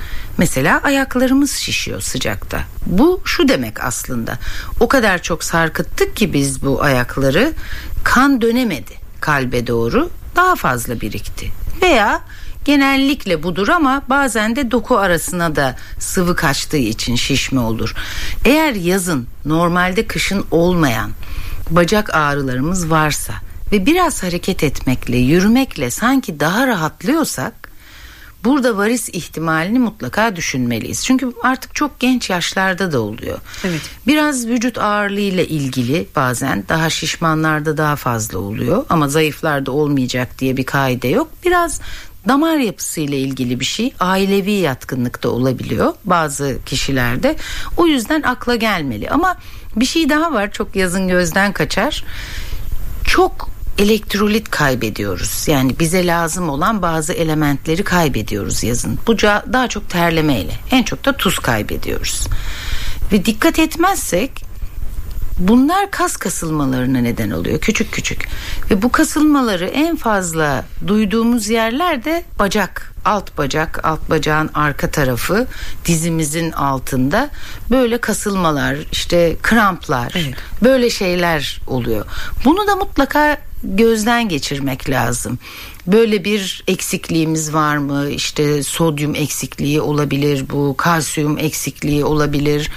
[0.40, 2.60] Mesela ayaklarımız şişiyor sıcakta.
[2.86, 4.38] Bu şu demek aslında.
[4.80, 7.52] O kadar çok sarkıttık ki biz bu ayakları
[8.04, 11.50] kan dönemedi kalbe doğru daha fazla birikti.
[11.82, 12.20] Veya
[12.64, 17.94] genellikle budur ama bazen de doku arasına da sıvı kaçtığı için şişme olur.
[18.44, 21.10] Eğer yazın normalde kışın olmayan
[21.70, 23.34] bacak ağrılarımız varsa
[23.72, 27.59] ve biraz hareket etmekle, yürümekle sanki daha rahatlıyorsak
[28.44, 31.04] burada varis ihtimalini mutlaka düşünmeliyiz.
[31.04, 33.38] Çünkü artık çok genç yaşlarda da oluyor.
[33.64, 33.80] Evet.
[34.06, 40.56] Biraz vücut ağırlığı ile ilgili bazen daha şişmanlarda daha fazla oluyor ama zayıflarda olmayacak diye
[40.56, 41.28] bir kaide yok.
[41.44, 41.80] Biraz
[42.28, 47.36] damar yapısı ile ilgili bir şey ailevi yatkınlıkta olabiliyor bazı kişilerde.
[47.76, 49.36] O yüzden akla gelmeli ama
[49.76, 52.04] bir şey daha var çok yazın gözden kaçar.
[53.04, 55.48] Çok elektrolit kaybediyoruz.
[55.48, 58.98] Yani bize lazım olan bazı elementleri kaybediyoruz yazın.
[59.06, 60.52] Bu daha çok terlemeyle.
[60.70, 62.26] En çok da tuz kaybediyoruz.
[63.12, 64.44] Ve dikkat etmezsek
[65.38, 68.28] bunlar kas kasılmalarına neden oluyor küçük küçük.
[68.70, 75.46] Ve bu kasılmaları en fazla duyduğumuz yerler de bacak alt bacak, alt bacağın arka tarafı,
[75.86, 77.30] dizimizin altında
[77.70, 80.34] böyle kasılmalar, işte kramplar, evet.
[80.62, 82.06] böyle şeyler oluyor.
[82.44, 85.38] Bunu da mutlaka gözden geçirmek lazım.
[85.92, 88.10] Böyle bir eksikliğimiz var mı?
[88.10, 92.70] İşte sodyum eksikliği olabilir bu, kalsiyum eksikliği olabilir.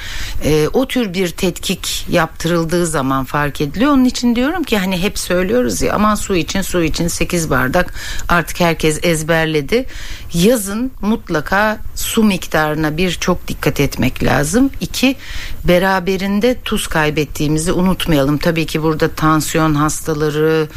[0.44, 3.92] E, o tür bir tetkik yaptırıldığı zaman fark ediliyor.
[3.92, 7.94] Onun için diyorum ki hani hep söylüyoruz ya aman su için su için 8 bardak
[8.30, 9.86] artık herkes ezberledi.
[10.34, 14.70] Yazın mutlaka su miktarına bir çok dikkat etmek lazım.
[14.82, 15.16] İki
[15.64, 18.38] beraberinde tuz kaybettiğimizi unutmayalım.
[18.38, 20.68] Tabii ki burada tansiyon hastaları,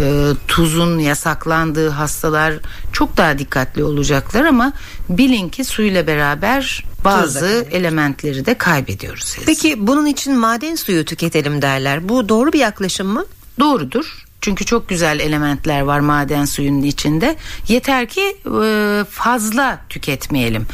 [0.00, 2.54] e, tuzun yasaklandığı hastalar
[2.92, 4.72] çok daha dikkatli olacaklar ama
[5.08, 9.36] bilin ki suyla beraber bazı elementleri de kaybediyoruz.
[9.46, 12.08] Peki bunun için maden suyu tüketelim derler.
[12.08, 13.24] Bu doğru bir yaklaşım mı?
[13.58, 14.21] Doğrudur.
[14.42, 17.36] Çünkü çok güzel elementler var maden suyunun içinde.
[17.68, 20.66] Yeter ki e, fazla tüketmeyelim.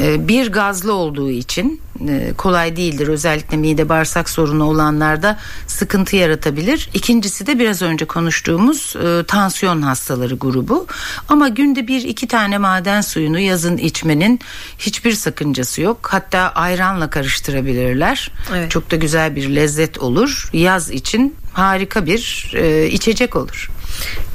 [0.00, 3.08] E, bir gazlı olduğu için e, kolay değildir.
[3.08, 6.90] Özellikle mide bağırsak sorunu olanlarda sıkıntı yaratabilir.
[6.94, 8.96] İkincisi de biraz önce konuştuğumuz
[9.28, 10.86] tansiyon hastaları grubu.
[11.28, 14.40] Ama günde bir iki tane maden suyunu yazın içmenin
[14.78, 16.08] hiçbir sakıncası yok.
[16.10, 18.30] Hatta ayranla karıştırabilirler.
[18.54, 18.70] Evet.
[18.70, 20.50] Çok da güzel bir lezzet olur.
[20.52, 23.70] Yaz için harika bir e, içecek olur.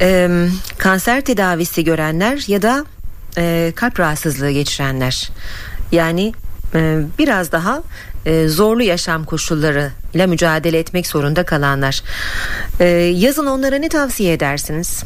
[0.01, 0.29] E,
[0.77, 2.85] kanser tedavisi görenler ya da
[3.37, 5.29] e, kalp rahatsızlığı geçirenler
[5.91, 6.33] yani
[6.75, 7.83] e, biraz daha
[8.25, 12.03] e, zorlu yaşam koşulları ile mücadele etmek zorunda kalanlar.
[12.79, 15.03] E, yazın onlara ne tavsiye edersiniz?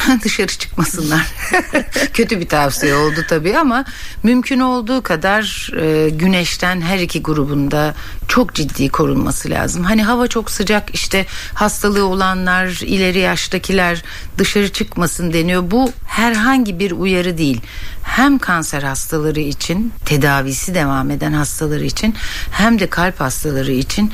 [0.24, 1.26] dışarı çıkmasınlar.
[2.14, 3.84] Kötü bir tavsiye oldu tabii ama
[4.22, 7.94] mümkün olduğu kadar e, güneşten her iki grubunda
[8.28, 9.84] çok ciddi korunması lazım.
[9.84, 14.02] Hani hava çok sıcak işte hastalığı olanlar, ileri yaştakiler
[14.38, 15.70] dışarı çıkmasın deniyor.
[15.70, 17.60] Bu herhangi bir uyarı değil.
[18.02, 22.14] Hem kanser hastaları için, tedavisi devam eden hastaları için
[22.50, 24.12] hem de kalp hastaları için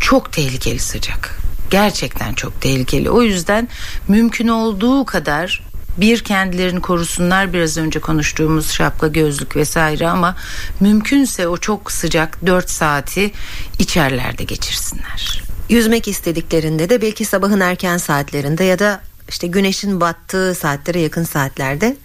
[0.00, 1.41] çok tehlikeli sıcak
[1.72, 3.10] gerçekten çok tehlikeli.
[3.10, 3.68] O yüzden
[4.08, 5.62] mümkün olduğu kadar
[5.96, 10.36] bir kendilerini korusunlar biraz önce konuştuğumuz şapka gözlük vesaire ama
[10.80, 13.32] mümkünse o çok sıcak 4 saati
[13.78, 15.42] içerlerde geçirsinler.
[15.68, 21.96] Yüzmek istediklerinde de belki sabahın erken saatlerinde ya da işte güneşin battığı saatlere yakın saatlerde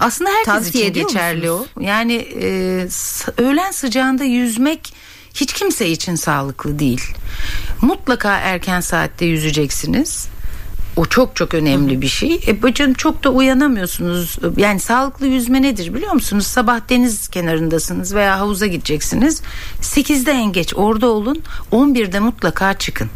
[0.00, 1.68] aslında herkes Tavsiye için geçerli musunuz?
[1.76, 1.80] o.
[1.80, 2.48] Yani e,
[3.42, 4.94] öğlen sıcağında yüzmek
[5.34, 7.02] hiç kimse için sağlıklı değil.
[7.80, 10.28] Mutlaka erken saatte yüzeceksiniz.
[10.96, 12.40] O çok çok önemli bir şey.
[12.46, 14.38] E bacım çok da uyanamıyorsunuz.
[14.56, 16.46] Yani sağlıklı yüzme nedir biliyor musunuz?
[16.46, 19.42] Sabah deniz kenarındasınız veya havuza gideceksiniz.
[19.80, 21.42] 8'de en geç orada olun.
[21.72, 23.10] 11'de mutlaka çıkın.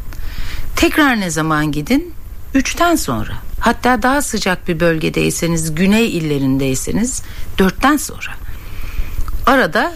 [0.77, 2.15] Tekrar ne zaman gidin?
[2.55, 3.33] 3'ten sonra.
[3.61, 7.23] Hatta daha sıcak bir bölgedeyseniz, güney illerindeyseniz
[7.59, 8.31] 4'ten sonra.
[9.47, 9.93] Arada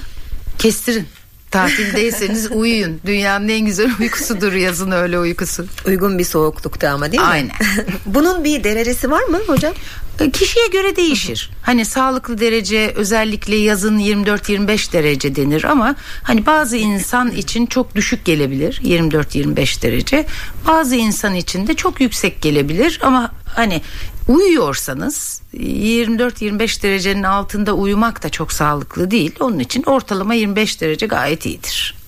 [0.58, 1.06] kestirin.
[1.50, 3.00] Tatildeyseniz uyuyun.
[3.06, 5.66] Dünyanın en güzel uykusudur yazın öyle uykusu.
[5.86, 7.28] Uygun bir soğuklukta ama değil mi?
[7.28, 7.52] Aynen.
[8.06, 9.72] Bunun bir derecesi var mı hocam?
[10.20, 11.50] E, kişiye göre değişir.
[11.62, 18.24] Hani sağlıklı derece özellikle yazın 24-25 derece denir ama hani bazı insan için çok düşük
[18.24, 20.26] gelebilir 24-25 derece.
[20.66, 23.82] Bazı insan için de çok yüksek gelebilir ama hani
[24.30, 29.34] uyuyorsanız 24-25 derecenin altında uyumak da çok sağlıklı değil.
[29.40, 31.99] Onun için ortalama 25 derece gayet iyidir.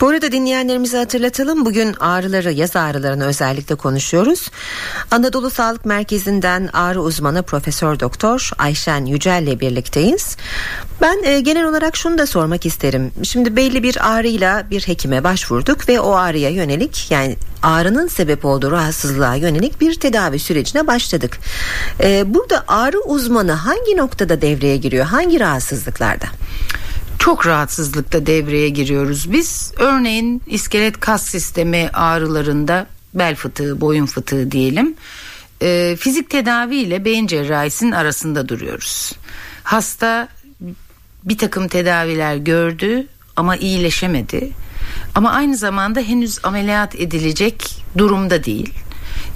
[0.00, 1.64] Bu arada dinleyenlerimize hatırlatalım.
[1.64, 4.50] Bugün ağrıları, yaz ağrılarını özellikle konuşuyoruz.
[5.10, 10.36] Anadolu Sağlık Merkezi'nden ağrı uzmanı Profesör Doktor Ayşen Yücel ile birlikteyiz.
[11.00, 13.10] Ben e, genel olarak şunu da sormak isterim.
[13.22, 18.70] Şimdi belli bir ağrıyla bir hekime başvurduk ve o ağrıya yönelik yani ağrının sebep olduğu
[18.70, 21.38] rahatsızlığa yönelik bir tedavi sürecine başladık.
[22.00, 25.04] E, burada ağrı uzmanı hangi noktada devreye giriyor?
[25.06, 26.26] Hangi rahatsızlıklarda?
[27.24, 29.72] Çok rahatsızlıkta devreye giriyoruz biz.
[29.78, 34.94] Örneğin iskelet kas sistemi ağrılarında bel fıtığı, boyun fıtığı diyelim.
[35.62, 39.12] E, fizik tedavi ile beyin cerrahisinin arasında duruyoruz.
[39.62, 40.28] Hasta
[41.24, 43.06] bir takım tedaviler gördü
[43.36, 44.50] ama iyileşemedi.
[45.14, 48.74] Ama aynı zamanda henüz ameliyat edilecek durumda değil.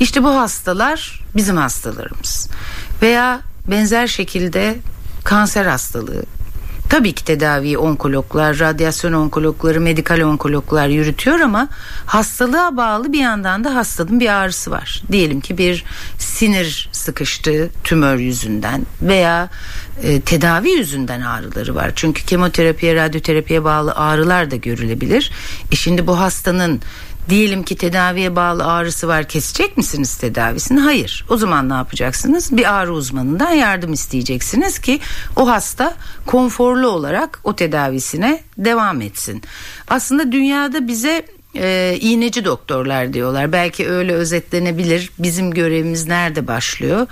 [0.01, 2.49] İşte bu hastalar bizim hastalarımız.
[3.03, 4.77] Veya benzer şekilde
[5.25, 6.23] kanser hastalığı,
[6.89, 11.69] Tabii ki tedaviyi onkologlar, radyasyon onkologları, medikal onkologlar yürütüyor ama
[12.07, 15.03] hastalığa bağlı bir yandan da hastanın bir ağrısı var.
[15.13, 15.85] Diyelim ki bir
[16.19, 19.49] sinir sıkıştı tümör yüzünden veya
[20.03, 21.93] e, tedavi yüzünden ağrıları var.
[21.97, 25.31] Çünkü kemoterapiye, radyoterapiye bağlı ağrılar da görülebilir.
[25.73, 26.81] E şimdi bu hastanın
[27.29, 30.81] Diyelim ki tedaviye bağlı ağrısı var kesecek misiniz tedavisini?
[30.81, 31.25] Hayır.
[31.31, 32.57] O zaman ne yapacaksınız?
[32.57, 35.01] Bir ağrı uzmanından yardım isteyeceksiniz ki
[35.37, 35.95] o hasta
[36.27, 39.43] konforlu olarak o tedavisine devam etsin.
[39.89, 43.53] Aslında dünyada bize e, iğneci doktorlar diyorlar.
[43.53, 45.11] Belki öyle özetlenebilir.
[45.19, 47.07] Bizim görevimiz nerede başlıyor?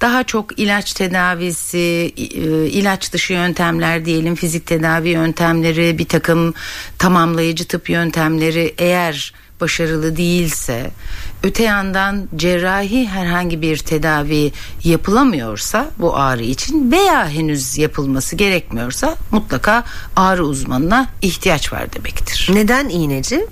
[0.00, 2.22] Daha çok ilaç tedavisi, e,
[2.66, 6.54] ilaç dışı yöntemler diyelim, fizik tedavi yöntemleri, bir takım
[6.98, 10.90] tamamlayıcı tıp yöntemleri eğer başarılı değilse,
[11.42, 14.52] öte yandan cerrahi herhangi bir tedavi
[14.84, 19.84] yapılamıyorsa bu ağrı için veya henüz yapılması gerekmiyorsa mutlaka
[20.16, 22.50] ağrı uzmanına ihtiyaç var demektir.
[22.52, 23.46] Neden iğneci?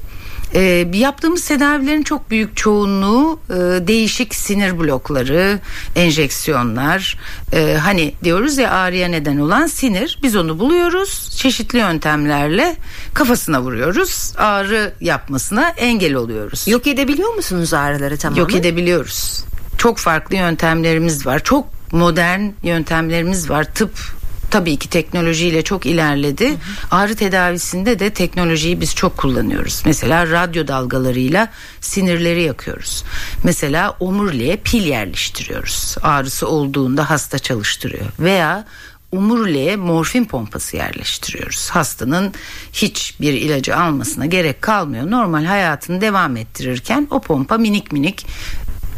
[0.54, 3.54] E, yaptığımız tedavilerin çok büyük çoğunluğu e,
[3.86, 5.58] değişik sinir blokları,
[5.96, 7.18] enjeksiyonlar.
[7.52, 10.18] E, hani diyoruz ya ağrıya neden olan sinir.
[10.22, 11.36] Biz onu buluyoruz.
[11.36, 12.76] Çeşitli yöntemlerle
[13.14, 14.32] kafasına vuruyoruz.
[14.36, 16.68] Ağrı yapmasına engel oluyoruz.
[16.68, 18.40] Yok edebiliyor musunuz ağrıları tamamen?
[18.40, 19.44] Yok edebiliyoruz.
[19.78, 21.44] Çok farklı yöntemlerimiz var.
[21.44, 23.64] Çok modern yöntemlerimiz var.
[23.74, 24.15] Tıp
[24.56, 26.48] tabii ki teknolojiyle çok ilerledi.
[26.48, 26.56] Hı hı.
[26.90, 29.82] Ağrı tedavisinde de teknolojiyi biz çok kullanıyoruz.
[29.86, 31.48] Mesela radyo dalgalarıyla
[31.80, 33.04] sinirleri yakıyoruz.
[33.44, 35.96] Mesela omuriliğe pil yerleştiriyoruz.
[36.02, 38.06] Ağrısı olduğunda hasta çalıştırıyor.
[38.20, 38.64] Veya
[39.12, 41.70] omuriliğe morfin pompası yerleştiriyoruz.
[41.70, 42.32] Hastanın
[42.72, 45.10] hiçbir ilacı almasına gerek kalmıyor.
[45.10, 48.26] Normal hayatını devam ettirirken o pompa minik minik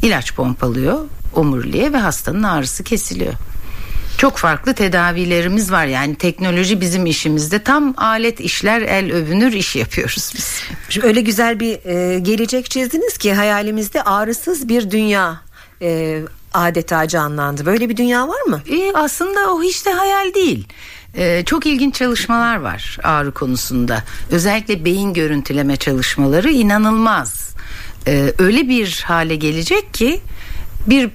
[0.02, 1.00] ilaç pompalıyor
[1.34, 3.34] omuriliğe ve hastanın ağrısı kesiliyor.
[4.18, 10.33] Çok farklı tedavilerimiz var yani teknoloji bizim işimizde tam alet işler el övünür iş yapıyoruz
[10.37, 10.62] biz.
[10.88, 15.40] Şimdi öyle güzel bir e, gelecek çizdiniz ki hayalimizde ağrısız bir dünya
[15.83, 16.20] e,
[16.54, 17.66] adeta canlandı.
[17.66, 18.62] Böyle bir dünya var mı?
[18.70, 20.68] E, aslında o hiç de hayal değil.
[21.14, 24.04] Ee, çok ilginç çalışmalar var ağrı konusunda.
[24.31, 27.54] Özellikle beyin görüntüleme çalışmaları inanılmaz.
[28.07, 30.20] Ee, öyle bir hale gelecek ki
[30.87, 31.11] bir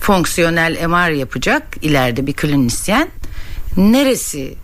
[0.00, 3.08] fonksiyonel MR yapacak ileride bir klinisyen
[3.76, 4.54] neresi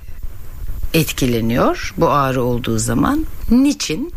[0.95, 4.13] etkileniyor bu ağrı olduğu zaman niçin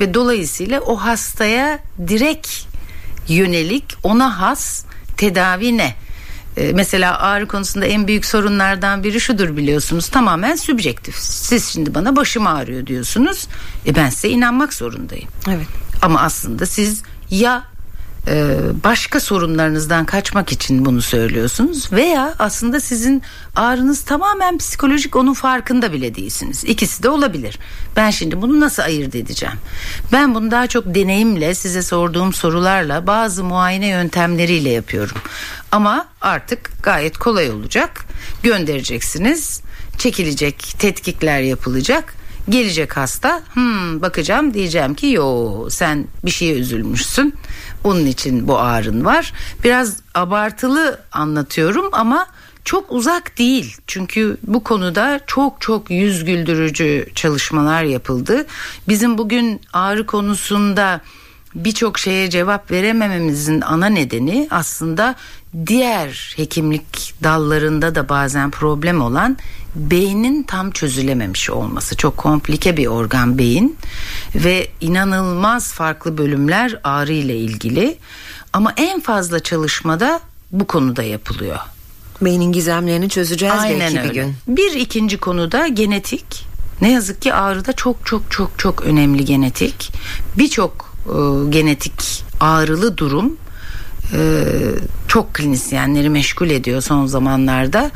[0.00, 2.48] ve dolayısıyla o hastaya direkt
[3.28, 4.84] yönelik ona has
[5.16, 5.94] tedavi ne?
[6.56, 11.16] Ee, mesela ağrı konusunda en büyük sorunlardan biri şudur biliyorsunuz tamamen sübjektif.
[11.16, 13.46] Siz şimdi bana başım ağrıyor diyorsunuz.
[13.86, 15.28] E ben size inanmak zorundayım.
[15.48, 15.66] Evet.
[16.02, 17.64] Ama aslında siz ya
[18.28, 23.22] e, başka sorunlarınızdan kaçmak için bunu söylüyorsunuz veya aslında sizin
[23.56, 26.64] ağrınız tamamen psikolojik onun farkında bile değilsiniz.
[26.64, 27.58] İkisi de olabilir.
[27.96, 29.56] Ben şimdi bunu nasıl ayırt edeceğim?
[30.12, 35.16] Ben bunu daha çok deneyimle size sorduğum sorularla bazı muayene yöntemleriyle yapıyorum.
[35.72, 38.04] Ama artık gayet kolay olacak.
[38.42, 39.60] Göndereceksiniz.
[39.98, 42.14] Çekilecek, tetkikler yapılacak
[42.48, 47.34] Gelecek hasta hmm, bakacağım diyeceğim ki yo sen bir şeye üzülmüşsün.
[47.84, 49.32] Onun için bu ağrın var.
[49.64, 52.26] Biraz abartılı anlatıyorum ama
[52.64, 53.76] çok uzak değil.
[53.86, 58.46] Çünkü bu konuda çok çok yüz güldürücü çalışmalar yapıldı.
[58.88, 61.00] Bizim bugün ağrı konusunda
[61.54, 65.14] birçok şeye cevap veremememizin ana nedeni aslında
[65.66, 69.36] diğer hekimlik dallarında da bazen problem olan
[69.74, 71.96] beynin tam çözülememiş olması.
[71.96, 73.76] Çok komplike bir organ beyin
[74.34, 77.98] ve inanılmaz farklı bölümler ağrı ile ilgili.
[78.52, 80.20] Ama en fazla çalışmada
[80.52, 81.58] bu konuda yapılıyor.
[82.20, 84.10] Beynin gizemlerini çözeceğiz Aynen belki öyle.
[84.10, 84.34] bir gün.
[84.48, 86.44] Bir ikinci konuda genetik.
[86.80, 89.92] Ne yazık ki ağrıda çok çok çok çok önemli genetik.
[90.38, 91.14] Birçok e,
[91.50, 93.36] genetik ağrılı durum
[94.12, 94.44] e,
[95.08, 97.90] çok klinisyenleri meşgul ediyor son zamanlarda.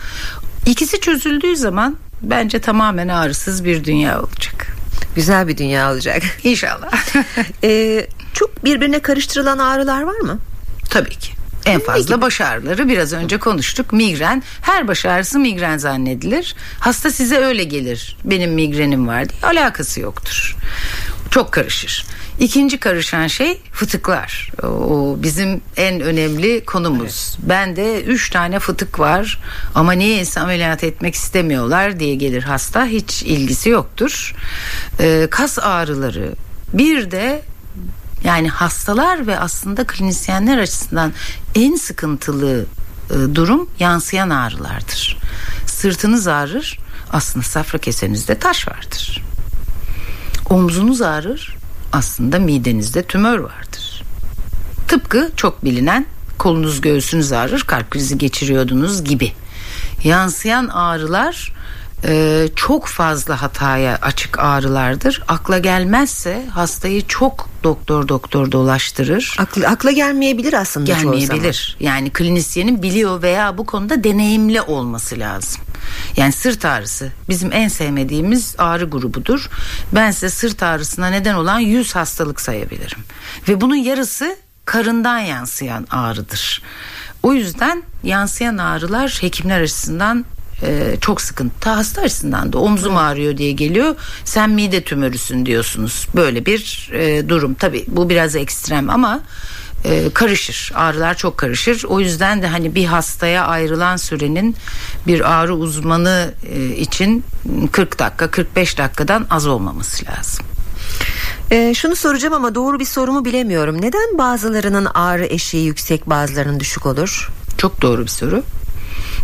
[0.66, 4.66] İkisi çözüldüğü zaman bence tamamen ağrısız bir dünya olacak.
[5.14, 6.22] Güzel bir dünya olacak.
[6.44, 6.92] İnşallah.
[7.64, 10.38] ee, çok birbirine karıştırılan ağrılar var mı?
[10.90, 11.32] Tabii ki.
[11.66, 13.92] En fazla baş ağrıları biraz önce konuştuk.
[13.92, 14.42] Migren.
[14.62, 16.54] Her baş ağrısı migren zannedilir.
[16.80, 18.16] Hasta size öyle gelir.
[18.24, 19.40] Benim migrenim var diye.
[19.42, 20.56] Alakası yoktur.
[21.30, 22.06] Çok karışır.
[22.38, 24.52] İkinci karışan şey fıtıklar.
[24.62, 27.36] O bizim en önemli konumuz.
[27.38, 27.48] Evet.
[27.48, 29.40] Ben de üç tane fıtık var
[29.74, 32.86] ama niyeyse ameliyat etmek istemiyorlar diye gelir hasta.
[32.86, 34.34] Hiç ilgisi yoktur.
[35.00, 36.32] Ee, kas ağrıları.
[36.72, 37.42] Bir de
[38.24, 41.12] yani hastalar ve aslında klinisyenler açısından
[41.54, 42.66] en sıkıntılı
[43.10, 45.18] e, durum yansıyan ağrılardır.
[45.66, 46.78] Sırtınız ağrır
[47.12, 49.22] aslında safra kesenizde taş vardır.
[50.50, 51.56] Omzunuz ağrır
[51.92, 54.02] aslında midenizde tümör vardır.
[54.88, 56.06] Tıpkı çok bilinen
[56.38, 59.32] kolunuz göğsünüz ağrır kalp krizi geçiriyordunuz gibi.
[60.04, 61.52] Yansıyan ağrılar
[62.04, 65.22] e, çok fazla hataya açık ağrılardır.
[65.28, 69.36] Akla gelmezse hastayı çok doktor doktor dolaştırır.
[69.38, 71.76] Akla, akla gelmeyebilir aslında Gelmeyebilir.
[71.80, 75.60] Yani klinisyenin biliyor veya bu konuda deneyimli olması lazım.
[76.16, 79.48] Yani sırt ağrısı bizim en sevmediğimiz ağrı grubudur.
[79.92, 82.98] Ben size sırt ağrısına neden olan 100 hastalık sayabilirim.
[83.48, 86.62] Ve bunun yarısı karından yansıyan ağrıdır.
[87.22, 90.24] O yüzden yansıyan ağrılar hekimler açısından
[90.62, 91.70] e, çok sıkıntı.
[91.70, 93.94] Hasta açısından da omzum ağrıyor diye geliyor.
[94.24, 96.06] Sen mide tümörüsün diyorsunuz.
[96.16, 97.54] Böyle bir e, durum.
[97.54, 99.20] Tabi bu biraz ekstrem ama
[99.86, 100.72] e, karışır.
[100.74, 101.84] Ağrılar çok karışır.
[101.84, 104.56] O yüzden de hani bir hastaya ayrılan sürenin
[105.06, 107.24] bir ağrı uzmanı e, için
[107.72, 110.46] 40 dakika 45 dakikadan az olmaması lazım.
[111.50, 113.82] E, şunu soracağım ama doğru bir sorumu bilemiyorum.
[113.82, 117.30] Neden bazılarının ağrı eşiği yüksek bazılarının düşük olur?
[117.58, 118.42] Çok doğru bir soru.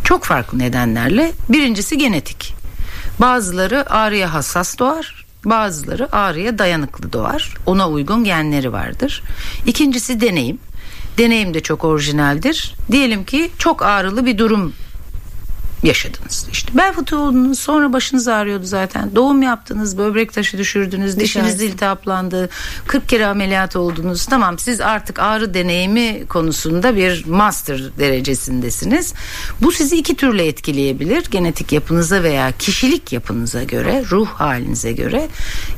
[0.05, 1.33] Çok farklı nedenlerle.
[1.49, 2.55] Birincisi genetik.
[3.21, 7.55] Bazıları ağrıya hassas doğar, bazıları ağrıya dayanıklı doğar.
[7.67, 9.23] Ona uygun genleri vardır.
[9.67, 10.59] İkincisi deneyim.
[11.19, 12.75] Deneyim de çok orijinaldir.
[12.93, 14.73] Diyelim ki çok ağrılı bir durum
[15.83, 16.47] yaşadınız.
[16.53, 19.15] İşte bel fıtığı oldunuz sonra başınız ağrıyordu zaten.
[19.15, 22.49] Doğum yaptınız, böbrek taşı düşürdünüz, dişiniz iltihaplandı,
[22.87, 24.27] 40 kere ameliyat oldunuz.
[24.27, 29.15] Tamam siz artık ağrı deneyimi konusunda bir master derecesindesiniz.
[29.61, 31.25] Bu sizi iki türlü etkileyebilir.
[31.31, 35.29] Genetik yapınıza veya kişilik yapınıza göre, ruh halinize göre.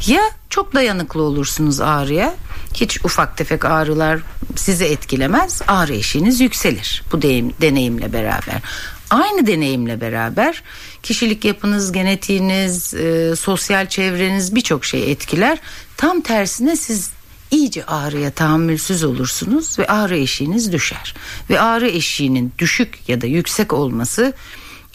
[0.07, 2.35] Ya çok dayanıklı olursunuz ağrıya.
[2.75, 4.21] Hiç ufak tefek ağrılar
[4.57, 5.63] sizi etkilemez.
[5.69, 8.63] Ağrı eşiğiniz yükselir bu deneyimle beraber.
[9.11, 10.63] Aynı deneyimle beraber
[11.03, 15.59] kişilik yapınız, genetiğiniz, e, sosyal çevreniz birçok şey etkiler.
[15.97, 17.11] Tam tersine siz
[17.51, 21.15] iyice ağrıya tahammülsüz olursunuz ve ağrı eşiğiniz düşer.
[21.51, 24.33] Ve ağrı eşiğinin düşük ya da yüksek olması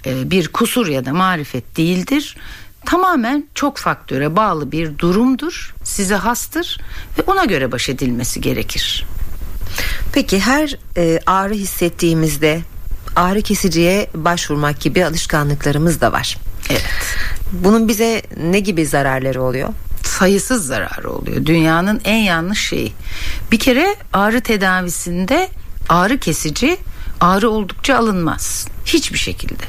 [0.05, 2.37] e, bir kusur ya da marifet değildir.
[2.85, 5.73] Tamamen çok faktöre bağlı bir durumdur.
[5.83, 6.77] Size hastır
[7.17, 9.05] ve ona göre baş edilmesi gerekir.
[10.13, 12.61] Peki her e, ağrı hissettiğimizde
[13.19, 16.37] ağrı kesiciye başvurmak gibi alışkanlıklarımız da var.
[16.69, 16.83] Evet.
[17.51, 19.69] Bunun bize ne gibi zararları oluyor?
[20.03, 21.45] Sayısız zararı oluyor.
[21.45, 22.93] Dünyanın en yanlış şeyi.
[23.51, 25.49] Bir kere ağrı tedavisinde
[25.89, 26.77] ağrı kesici
[27.21, 28.67] ağrı oldukça alınmaz.
[28.85, 29.63] Hiçbir şekilde.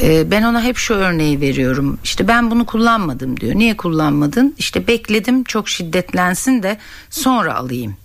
[0.00, 1.98] Ee, ben ona hep şu örneği veriyorum.
[2.04, 3.54] İşte ben bunu kullanmadım diyor.
[3.54, 4.54] Niye kullanmadın?
[4.58, 6.78] İşte bekledim çok şiddetlensin de
[7.10, 7.96] sonra alayım.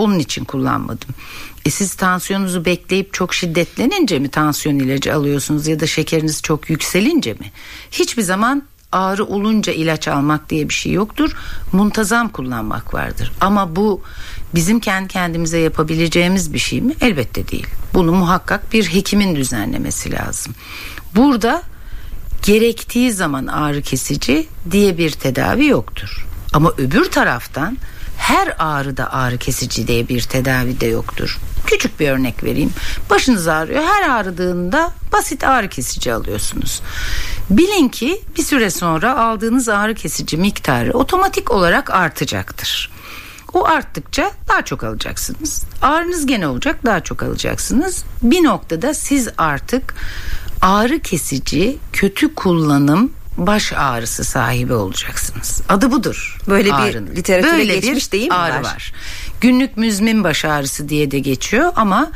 [0.00, 1.08] Onun için kullanmadım.
[1.64, 7.32] E siz tansiyonunuzu bekleyip çok şiddetlenince mi tansiyon ilacı alıyorsunuz ya da şekeriniz çok yükselince
[7.32, 7.52] mi?
[7.90, 11.30] Hiçbir zaman ağrı olunca ilaç almak diye bir şey yoktur.
[11.72, 13.32] Muntazam kullanmak vardır.
[13.40, 14.02] Ama bu
[14.54, 16.94] bizim kendi kendimize yapabileceğimiz bir şey mi?
[17.00, 17.66] Elbette değil.
[17.94, 20.54] Bunu muhakkak bir hekimin düzenlemesi lazım.
[21.14, 21.62] Burada
[22.42, 26.26] gerektiği zaman ağrı kesici diye bir tedavi yoktur.
[26.52, 27.78] Ama öbür taraftan
[28.20, 31.38] her ağrıda ağrı kesici diye bir tedavi de yoktur.
[31.66, 32.72] Küçük bir örnek vereyim.
[33.10, 33.82] Başınız ağrıyor.
[33.82, 36.82] Her ağrıdığında basit ağrı kesici alıyorsunuz.
[37.50, 42.90] Bilin ki bir süre sonra aldığınız ağrı kesici miktarı otomatik olarak artacaktır.
[43.52, 45.64] O arttıkça daha çok alacaksınız.
[45.82, 48.04] Ağrınız gene olacak daha çok alacaksınız.
[48.22, 49.94] Bir noktada siz artık
[50.62, 53.12] ağrı kesici kötü kullanım
[53.46, 55.62] baş ağrısı sahibi olacaksınız.
[55.68, 56.38] Adı budur.
[56.48, 57.10] Böyle ağrının.
[57.10, 58.62] bir literatüre Böyle geçmiş bir değil mi ağrı var?
[58.64, 58.92] var.
[59.40, 62.10] Günlük müzmin baş ağrısı diye de geçiyor ama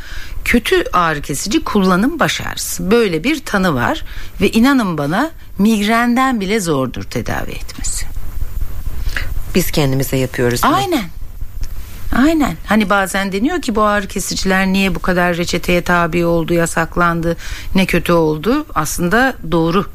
[0.45, 2.91] kötü ağrı kesici kullanım baş ağrısı.
[2.91, 4.03] Böyle bir tanı var
[4.41, 8.07] ve inanın bana migrenden bile zordur tedavi etmesi.
[9.55, 10.61] Biz kendimize yapıyoruz.
[10.63, 11.05] Aynen.
[12.17, 12.57] Aynen.
[12.67, 17.37] Hani bazen deniyor ki bu ağrı kesiciler niye bu kadar reçeteye tabi oldu, yasaklandı,
[17.75, 18.67] ne kötü oldu.
[18.75, 19.87] Aslında doğru.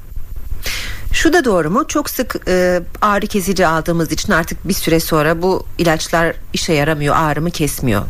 [1.13, 1.87] Şu da doğru mu?
[1.87, 7.15] Çok sık e, ağrı kesici aldığımız için artık bir süre sonra bu ilaçlar işe yaramıyor,
[7.15, 8.01] ağrımı kesmiyor.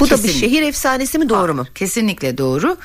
[0.00, 0.28] Bu Kesinlikle.
[0.28, 1.66] da bir şehir efsanesi mi doğru mu?
[1.74, 2.76] Kesinlikle doğru.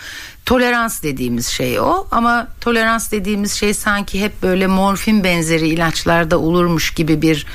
[0.45, 6.93] Tolerans dediğimiz şey o ama tolerans dediğimiz şey sanki hep böyle morfin benzeri ilaçlarda olurmuş
[6.93, 7.45] gibi bir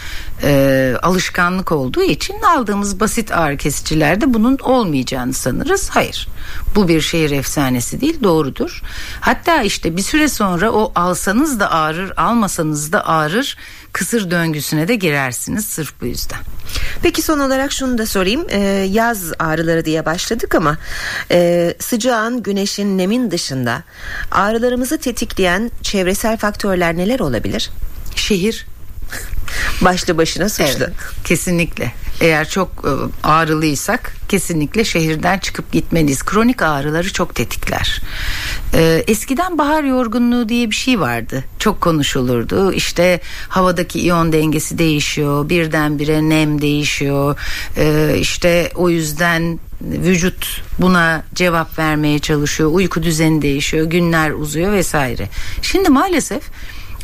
[0.43, 5.91] e, alışkanlık olduğu için aldığımız basit ağrı kesicilerde bunun olmayacağını sanırız.
[5.91, 6.29] Hayır
[6.75, 8.83] bu bir şehir efsanesi değil doğrudur.
[9.21, 13.57] Hatta işte bir süre sonra o alsanız da ağrır almasanız da ağrır
[13.93, 16.39] kısır döngüsüne de girersiniz sırf bu yüzden.
[17.03, 18.47] Peki son olarak şunu da sorayım.
[18.51, 18.59] Ee,
[18.91, 20.79] yaz ağrıları diye başladık ama
[21.31, 23.83] e, sıcağın, güneşin, nemin dışında
[24.31, 27.71] ağrılarımızı tetikleyen çevresel faktörler neler olabilir?
[28.17, 28.67] Şehir
[29.81, 30.85] başlı başına suçlu.
[30.85, 31.93] Evet, kesinlikle.
[32.21, 32.93] Eğer çok e,
[33.27, 36.23] ağrılıysak kesinlikle şehirden çıkıp gitmeliyiz.
[36.23, 38.03] Kronik ağrıları çok tetikler.
[38.75, 41.45] Ee, eskiden bahar yorgunluğu diye bir şey vardı.
[41.59, 42.73] Çok konuşulurdu.
[42.73, 45.49] İşte havadaki iyon dengesi değişiyor.
[45.49, 47.39] Birdenbire nem değişiyor.
[47.77, 52.71] Ee, işte o yüzden vücut buna cevap vermeye çalışıyor.
[52.73, 55.29] Uyku düzeni değişiyor, günler uzuyor vesaire.
[55.63, 56.43] Şimdi maalesef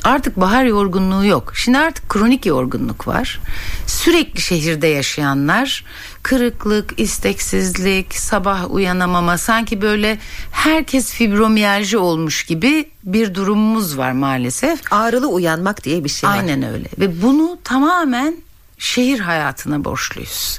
[0.07, 1.53] artık bahar yorgunluğu yok.
[1.57, 3.41] Şimdi artık kronik yorgunluk var.
[3.87, 5.85] Sürekli şehirde yaşayanlar
[6.23, 10.19] kırıklık, isteksizlik, sabah uyanamama sanki böyle
[10.51, 14.93] herkes fibromiyalji olmuş gibi bir durumumuz var maalesef.
[14.93, 16.35] Ağrılı uyanmak diye bir şey var.
[16.37, 18.37] Aynen öyle ve bunu tamamen
[18.79, 20.59] şehir hayatına borçluyuz.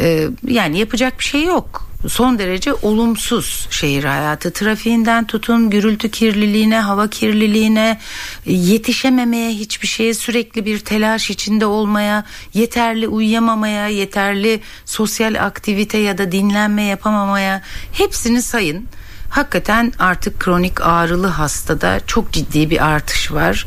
[0.00, 1.88] Ee, yani yapacak bir şey yok.
[2.08, 4.52] Son derece olumsuz şehir hayatı.
[4.52, 8.00] Trafiğinden tutun gürültü kirliliğine, hava kirliliğine,
[8.46, 12.24] yetişememeye, hiçbir şeye sürekli bir telaş içinde olmaya,
[12.54, 17.62] yeterli uyuyamamaya, yeterli sosyal aktivite ya da dinlenme yapamamaya
[17.92, 18.86] hepsini sayın.
[19.30, 23.66] Hakikaten artık kronik ağrılı hastada çok ciddi bir artış var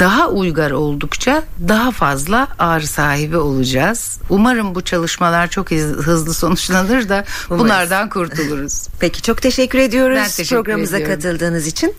[0.00, 4.18] daha uygar oldukça daha fazla ağrı sahibi olacağız.
[4.30, 7.64] Umarım bu çalışmalar çok hızlı sonuçlanır da Umarız.
[7.64, 8.86] bunlardan kurtuluruz.
[9.00, 11.16] Peki çok teşekkür ediyoruz ben teşekkür programımıza ediyorum.
[11.22, 11.94] katıldığınız için.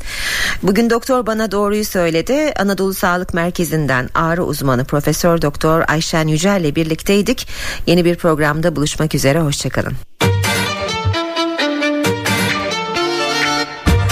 [0.64, 2.54] Bugün doktor bana doğruyu söyledi.
[2.60, 7.48] Anadolu Sağlık Merkezi'nden ağrı uzmanı Profesör Doktor Ayşen Yücel ile birlikteydik.
[7.86, 9.94] Yeni bir programda buluşmak üzere hoşçakalın.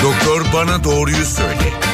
[0.03, 1.84] Doktor bana doğruyu söyle.